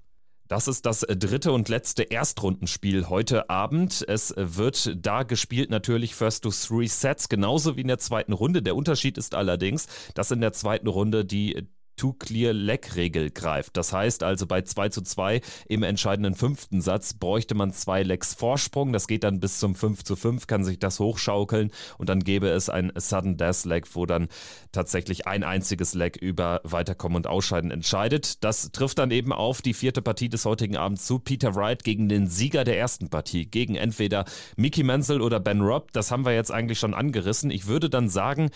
Das 0.48 0.68
ist 0.68 0.86
das 0.86 1.00
dritte 1.00 1.52
und 1.52 1.70
letzte 1.70 2.04
Erstrundenspiel 2.04 3.10
heute 3.10 3.50
Abend. 3.50 4.06
Es 4.08 4.32
wird 4.38 4.96
da 5.04 5.24
gespielt 5.24 5.72
natürlich 5.72 6.14
First 6.14 6.44
to 6.44 6.52
Three 6.52 6.86
Sets, 6.86 7.30
genauso 7.30 7.78
wie 7.78 7.82
in 7.82 7.88
der 7.88 7.98
zweiten 7.98 8.32
Runde. 8.32 8.62
Der 8.62 8.76
Unterschied 8.76 9.18
ist 9.18 9.34
allerdings, 9.34 9.88
dass 10.14 10.30
in 10.30 10.42
der 10.42 10.54
zweiten 10.54 10.88
Runde 10.88 11.26
die 11.26 11.68
Two-Clear-Leg-Regel 11.96 13.32
greift. 13.32 13.78
Das 13.78 13.94
heißt 13.94 14.24
also 14.24 14.48
bei 14.48 14.62
2 14.62 14.90
zu 14.90 15.02
2 15.02 15.42
im 15.68 15.84
entscheidenden 15.84 16.36
fünften 16.36 16.82
Satz 16.82 17.14
bräuchte 17.14 17.56
man 17.56 17.74
zwei 17.74 18.04
Legs 18.04 18.34
Vorsprung. 18.34 18.94
Das 18.94 19.08
geht 19.08 19.24
dann 19.24 19.40
bis 19.40 19.60
zum 19.60 19.76
5 19.76 20.04
zu 20.04 20.16
5, 20.16 20.48
kann 20.48 20.64
sich 20.64 20.80
das 20.80 21.00
hochschaukeln 21.00 21.72
und 21.98 22.10
dann 22.10 22.22
gäbe 22.22 22.50
es 22.50 22.70
ein 22.70 22.92
Sudden 22.96 23.38
Death 23.38 23.66
Leg, 23.66 23.88
wo 23.94 24.06
dann 24.06 24.28
tatsächlich 24.72 25.28
ein 25.28 25.44
einziges 25.44 25.94
Leg 25.94 26.18
über 26.18 26.62
Weiterkommen 26.64 27.16
und 27.16 27.28
Ausscheiden 27.28 27.72
entscheidet. 27.72 28.44
Das 28.44 28.72
trifft 28.72 29.00
dann 29.00 29.12
eben 29.12 29.32
auf 29.32 29.62
die 29.62 29.74
vierte 29.74 30.02
Partie 30.02 30.30
des 30.30 30.46
heutigen 30.46 30.78
Abends 30.78 31.06
zu. 31.06 31.20
Peter 31.20 31.56
Wright 31.56 31.84
gegen 31.84 32.10
den 32.10 32.28
Sieger 32.28 32.64
der 32.64 32.78
ersten 32.78 33.10
Partie, 33.10 33.46
gegen 33.46 33.76
entweder 33.76 34.26
Mickey 34.56 34.84
Menzel 34.84 35.22
oder 35.22 35.40
Ben 35.40 35.62
Robb. 35.62 35.92
Das 35.94 36.12
haben 36.12 36.26
wir 36.26 36.34
jetzt 36.34 36.52
eigentlich 36.52 36.80
schon 36.80 36.94
angerissen. 36.94 37.52
Ich 37.52 37.68
würde 37.68 37.90
dann 37.90 38.10
sagen, 38.10 38.50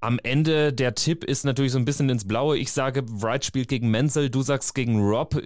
am 0.00 0.18
Ende 0.22 0.72
der 0.72 0.94
Tipp 0.94 1.24
ist 1.24 1.44
natürlich 1.44 1.72
so 1.72 1.78
ein 1.78 1.84
bisschen 1.84 2.08
ins 2.08 2.26
Blaue. 2.26 2.56
Ich 2.56 2.72
sage, 2.72 3.04
Wright 3.06 3.44
spielt 3.44 3.68
gegen 3.68 3.90
Menzel, 3.90 4.30
du 4.30 4.42
sagst 4.42 4.74
gegen 4.74 5.00
Rob. 5.00 5.40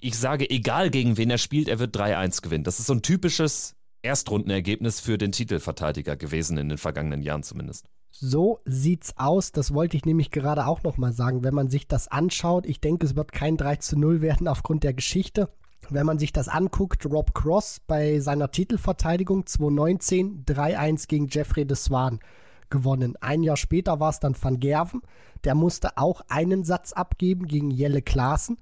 Ich 0.00 0.16
sage, 0.16 0.48
egal 0.48 0.90
gegen 0.90 1.16
wen 1.16 1.30
er 1.30 1.38
spielt, 1.38 1.68
er 1.68 1.78
wird 1.78 1.96
3-1 1.96 2.42
gewinnen. 2.42 2.64
Das 2.64 2.78
ist 2.78 2.86
so 2.86 2.94
ein 2.94 3.02
typisches 3.02 3.74
Erstrundenergebnis 4.02 5.00
für 5.00 5.18
den 5.18 5.32
Titelverteidiger 5.32 6.16
gewesen 6.16 6.56
in 6.58 6.68
den 6.68 6.78
vergangenen 6.78 7.22
Jahren 7.22 7.42
zumindest. 7.42 7.86
So 8.10 8.60
sieht's 8.64 9.14
aus. 9.16 9.50
Das 9.52 9.74
wollte 9.74 9.96
ich 9.96 10.04
nämlich 10.04 10.30
gerade 10.30 10.66
auch 10.66 10.82
nochmal 10.84 11.12
sagen. 11.12 11.42
Wenn 11.42 11.54
man 11.54 11.68
sich 11.68 11.88
das 11.88 12.08
anschaut, 12.08 12.64
ich 12.64 12.80
denke, 12.80 13.04
es 13.04 13.16
wird 13.16 13.32
kein 13.32 13.56
3 13.56 13.78
0 13.96 14.20
werden 14.20 14.46
aufgrund 14.46 14.84
der 14.84 14.94
Geschichte. 14.94 15.50
Wenn 15.90 16.06
man 16.06 16.18
sich 16.18 16.32
das 16.32 16.48
anguckt, 16.48 17.04
Rob 17.06 17.34
Cross 17.34 17.80
bei 17.86 18.20
seiner 18.20 18.50
Titelverteidigung 18.50 19.46
2019 19.46 20.44
3-1 20.44 21.08
gegen 21.08 21.28
Jeffrey 21.28 21.66
de 21.66 21.76
Swan 21.76 22.20
gewonnen. 22.70 23.14
Ein 23.20 23.42
Jahr 23.42 23.56
später 23.56 24.00
war 24.00 24.10
es 24.10 24.20
dann 24.20 24.36
Van 24.40 24.60
Gerven. 24.60 25.02
Der 25.44 25.54
musste 25.54 25.96
auch 25.96 26.22
einen 26.28 26.64
Satz 26.64 26.92
abgeben 26.92 27.46
gegen 27.46 27.70
Jelle 27.70 28.02
Klaassen. 28.02 28.58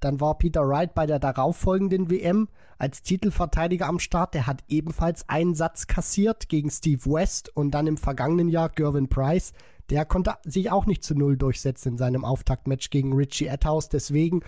Dann 0.00 0.20
war 0.20 0.38
Peter 0.38 0.68
Wright 0.68 0.94
bei 0.94 1.06
der 1.06 1.18
darauffolgenden 1.18 2.10
WM 2.10 2.48
als 2.78 3.02
Titelverteidiger 3.02 3.86
am 3.86 3.98
Start. 3.98 4.34
Der 4.34 4.46
hat 4.46 4.62
ebenfalls 4.68 5.28
einen 5.28 5.54
Satz 5.54 5.86
kassiert 5.86 6.48
gegen 6.48 6.70
Steve 6.70 7.04
West 7.06 7.54
und 7.56 7.72
dann 7.72 7.86
im 7.86 7.96
vergangenen 7.96 8.48
Jahr 8.48 8.68
Gervin 8.68 9.08
Price. 9.08 9.52
Der 9.90 10.04
konnte 10.04 10.34
sich 10.44 10.70
auch 10.70 10.86
nicht 10.86 11.02
zu 11.02 11.14
Null 11.14 11.36
durchsetzen 11.36 11.92
in 11.92 11.98
seinem 11.98 12.24
Auftaktmatch 12.24 12.90
gegen 12.90 13.12
Richie 13.14 13.50
Atthaus. 13.50 13.88
Deswegen 13.88 14.42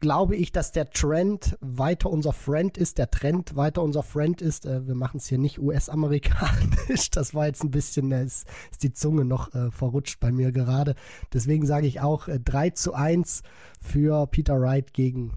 glaube 0.00 0.36
ich, 0.36 0.52
dass 0.52 0.72
der 0.72 0.90
Trend 0.90 1.56
weiter 1.60 2.10
unser 2.10 2.32
Friend 2.32 2.76
ist, 2.76 2.98
der 2.98 3.10
Trend 3.10 3.56
weiter 3.56 3.82
unser 3.82 4.02
Friend 4.02 4.40
ist. 4.40 4.66
Äh, 4.66 4.86
wir 4.86 4.94
machen 4.94 5.18
es 5.18 5.26
hier 5.26 5.38
nicht 5.38 5.58
US-amerikanisch. 5.58 7.10
Das 7.16 7.34
war 7.34 7.46
jetzt 7.46 7.62
ein 7.62 7.70
bisschen, 7.70 8.12
äh, 8.12 8.24
ist, 8.24 8.46
ist, 8.70 8.82
die 8.82 8.92
Zunge 8.92 9.24
noch 9.24 9.54
äh, 9.54 9.70
verrutscht 9.70 10.20
bei 10.20 10.32
mir 10.32 10.52
gerade. 10.52 10.94
Deswegen 11.32 11.66
sage 11.66 11.86
ich 11.86 12.00
auch 12.00 12.28
äh, 12.28 12.38
3 12.38 12.70
zu 12.70 12.94
1 12.94 13.42
für 13.80 14.26
Peter 14.26 14.60
Wright 14.60 14.92
gegen, 14.92 15.32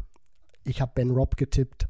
ich 0.64 0.82
habe 0.82 0.92
Ben 0.96 1.12
Robb 1.12 1.38
getippt. 1.38 1.88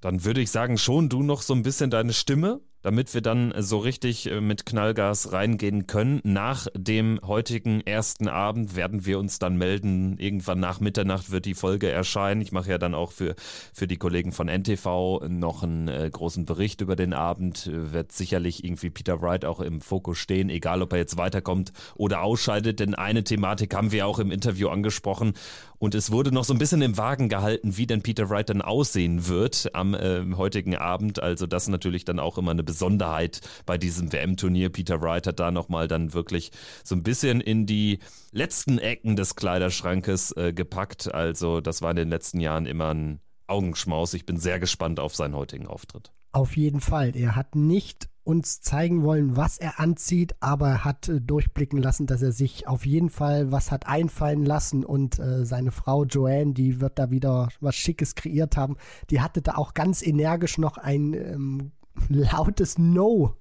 Dann 0.00 0.24
würde 0.24 0.40
ich 0.40 0.50
sagen, 0.50 0.78
schon 0.78 1.08
du 1.08 1.22
noch 1.22 1.42
so 1.42 1.54
ein 1.54 1.62
bisschen 1.62 1.90
deine 1.90 2.12
Stimme 2.12 2.60
damit 2.82 3.12
wir 3.14 3.20
dann 3.20 3.52
so 3.58 3.78
richtig 3.78 4.30
äh, 4.30 4.40
mit 4.40 4.66
Knallgas 4.66 5.32
reingehen 5.32 5.86
können. 5.86 6.20
Nach 6.24 6.66
dem 6.74 7.20
heutigen 7.26 7.80
ersten 7.80 8.28
Abend 8.28 8.76
werden 8.76 9.04
wir 9.04 9.18
uns 9.18 9.38
dann 9.38 9.56
melden. 9.56 10.16
Irgendwann 10.18 10.60
nach 10.60 10.80
Mitternacht 10.80 11.30
wird 11.30 11.44
die 11.44 11.54
Folge 11.54 11.90
erscheinen. 11.90 12.40
Ich 12.40 12.52
mache 12.52 12.70
ja 12.70 12.78
dann 12.78 12.94
auch 12.94 13.12
für, 13.12 13.34
für 13.72 13.86
die 13.86 13.96
Kollegen 13.96 14.32
von 14.32 14.48
NTV 14.48 15.22
noch 15.28 15.62
einen 15.62 15.88
äh, 15.88 16.08
großen 16.10 16.44
Bericht 16.44 16.80
über 16.80 16.96
den 16.96 17.12
Abend. 17.12 17.70
Wird 17.72 18.12
sicherlich 18.12 18.64
irgendwie 18.64 18.90
Peter 18.90 19.20
Wright 19.20 19.44
auch 19.44 19.60
im 19.60 19.80
Fokus 19.80 20.18
stehen, 20.18 20.50
egal 20.50 20.82
ob 20.82 20.92
er 20.92 20.98
jetzt 20.98 21.16
weiterkommt 21.16 21.72
oder 21.96 22.22
ausscheidet. 22.22 22.80
Denn 22.80 22.94
eine 22.94 23.24
Thematik 23.24 23.74
haben 23.74 23.92
wir 23.92 24.06
auch 24.06 24.18
im 24.18 24.30
Interview 24.30 24.68
angesprochen. 24.68 25.34
Und 25.78 25.94
es 25.94 26.10
wurde 26.10 26.32
noch 26.32 26.44
so 26.44 26.52
ein 26.52 26.58
bisschen 26.58 26.82
im 26.82 26.96
Wagen 26.96 27.28
gehalten, 27.28 27.76
wie 27.76 27.86
denn 27.86 28.02
Peter 28.02 28.28
Wright 28.30 28.48
dann 28.48 28.62
aussehen 28.62 29.28
wird 29.28 29.70
am 29.74 29.94
äh, 29.94 30.24
heutigen 30.34 30.76
Abend. 30.76 31.22
Also 31.22 31.46
das 31.46 31.68
natürlich 31.68 32.04
dann 32.04 32.18
auch 32.18 32.36
immer 32.38 32.50
eine 32.50 32.64
Besonderheit 32.64 33.40
bei 33.64 33.78
diesem 33.78 34.12
WM-Turnier. 34.12 34.70
Peter 34.70 35.00
Wright 35.00 35.26
hat 35.26 35.38
da 35.38 35.50
nochmal 35.50 35.86
dann 35.86 36.14
wirklich 36.14 36.50
so 36.82 36.94
ein 36.94 37.02
bisschen 37.02 37.40
in 37.40 37.66
die 37.66 38.00
letzten 38.32 38.78
Ecken 38.78 39.16
des 39.16 39.36
Kleiderschrankes 39.36 40.32
äh, 40.32 40.52
gepackt. 40.52 41.12
Also 41.14 41.60
das 41.60 41.80
war 41.80 41.90
in 41.90 41.96
den 41.96 42.10
letzten 42.10 42.40
Jahren 42.40 42.66
immer 42.66 42.92
ein 42.92 43.20
Augenschmaus. 43.46 44.14
Ich 44.14 44.26
bin 44.26 44.36
sehr 44.36 44.58
gespannt 44.58 45.00
auf 45.00 45.14
seinen 45.14 45.34
heutigen 45.34 45.66
Auftritt. 45.66 46.12
Auf 46.32 46.56
jeden 46.56 46.80
Fall. 46.80 47.16
Er 47.16 47.36
hat 47.36 47.54
nicht 47.54 48.08
uns 48.28 48.60
zeigen 48.60 49.04
wollen, 49.04 49.38
was 49.38 49.56
er 49.56 49.80
anzieht, 49.80 50.34
aber 50.40 50.68
er 50.68 50.84
hat 50.84 51.08
äh, 51.08 51.18
durchblicken 51.18 51.80
lassen, 51.80 52.06
dass 52.06 52.20
er 52.20 52.30
sich 52.30 52.68
auf 52.68 52.84
jeden 52.84 53.08
Fall 53.08 53.50
was 53.50 53.72
hat 53.72 53.86
einfallen 53.86 54.44
lassen 54.44 54.84
und 54.84 55.18
äh, 55.18 55.46
seine 55.46 55.70
Frau 55.72 56.04
Joanne, 56.04 56.52
die 56.52 56.82
wird 56.82 56.98
da 56.98 57.10
wieder 57.10 57.48
was 57.60 57.74
Schickes 57.74 58.14
kreiert 58.14 58.58
haben. 58.58 58.76
Die 59.08 59.22
hatte 59.22 59.40
da 59.40 59.54
auch 59.54 59.72
ganz 59.72 60.06
energisch 60.06 60.58
noch 60.58 60.76
ein 60.76 61.14
ähm, 61.14 61.72
lautes 62.10 62.76
No 62.76 63.34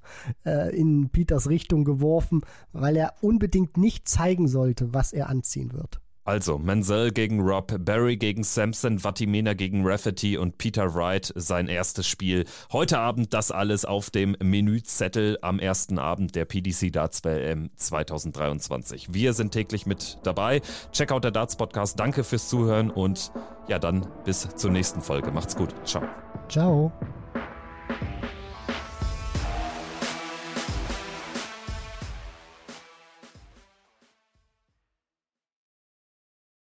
äh, 0.45 0.73
in 0.73 1.09
Peters 1.09 1.49
Richtung 1.49 1.83
geworfen, 1.83 2.41
weil 2.71 2.95
er 2.95 3.15
unbedingt 3.19 3.75
nicht 3.75 4.07
zeigen 4.07 4.47
sollte, 4.47 4.93
was 4.93 5.11
er 5.11 5.27
anziehen 5.27 5.73
wird. 5.73 5.99
Also, 6.28 6.57
Menzel 6.57 7.13
gegen 7.13 7.39
Rob, 7.39 7.73
Barry 7.86 8.17
gegen 8.17 8.43
Sampson, 8.43 8.99
Vatimena 9.01 9.53
gegen 9.53 9.88
Rafferty 9.88 10.38
und 10.38 10.57
Peter 10.57 10.93
Wright 10.93 11.32
sein 11.36 11.69
erstes 11.69 12.05
Spiel. 12.05 12.43
Heute 12.73 12.99
Abend 12.99 13.34
das 13.34 13.49
alles 13.49 13.86
auf 13.86 14.09
dem 14.09 14.36
Menüzettel 14.43 15.38
am 15.41 15.57
ersten 15.57 15.97
Abend 15.97 16.36
der 16.36 16.43
PDC 16.43 16.91
Darts 16.91 17.23
WM 17.23 17.69
2023. 17.78 19.13
Wir 19.13 19.32
sind 19.32 19.51
täglich 19.51 19.86
mit 19.86 20.17
dabei. 20.23 20.61
Check 20.91 21.13
out 21.13 21.23
der 21.23 21.32
Darts 21.32 21.55
Podcast. 21.55 21.97
Danke 21.97 22.25
fürs 22.25 22.49
Zuhören 22.49 22.91
und 22.91 23.32
Ja, 23.69 23.80
dann 23.80 24.05
bis 24.25 24.49
zur 24.53 24.71
nächsten 24.71 24.99
Folge. 24.99 25.32
Macht's 25.32 25.55
gut. 25.55 25.73
Ciao. 25.86 26.03
Ciao. 26.49 26.91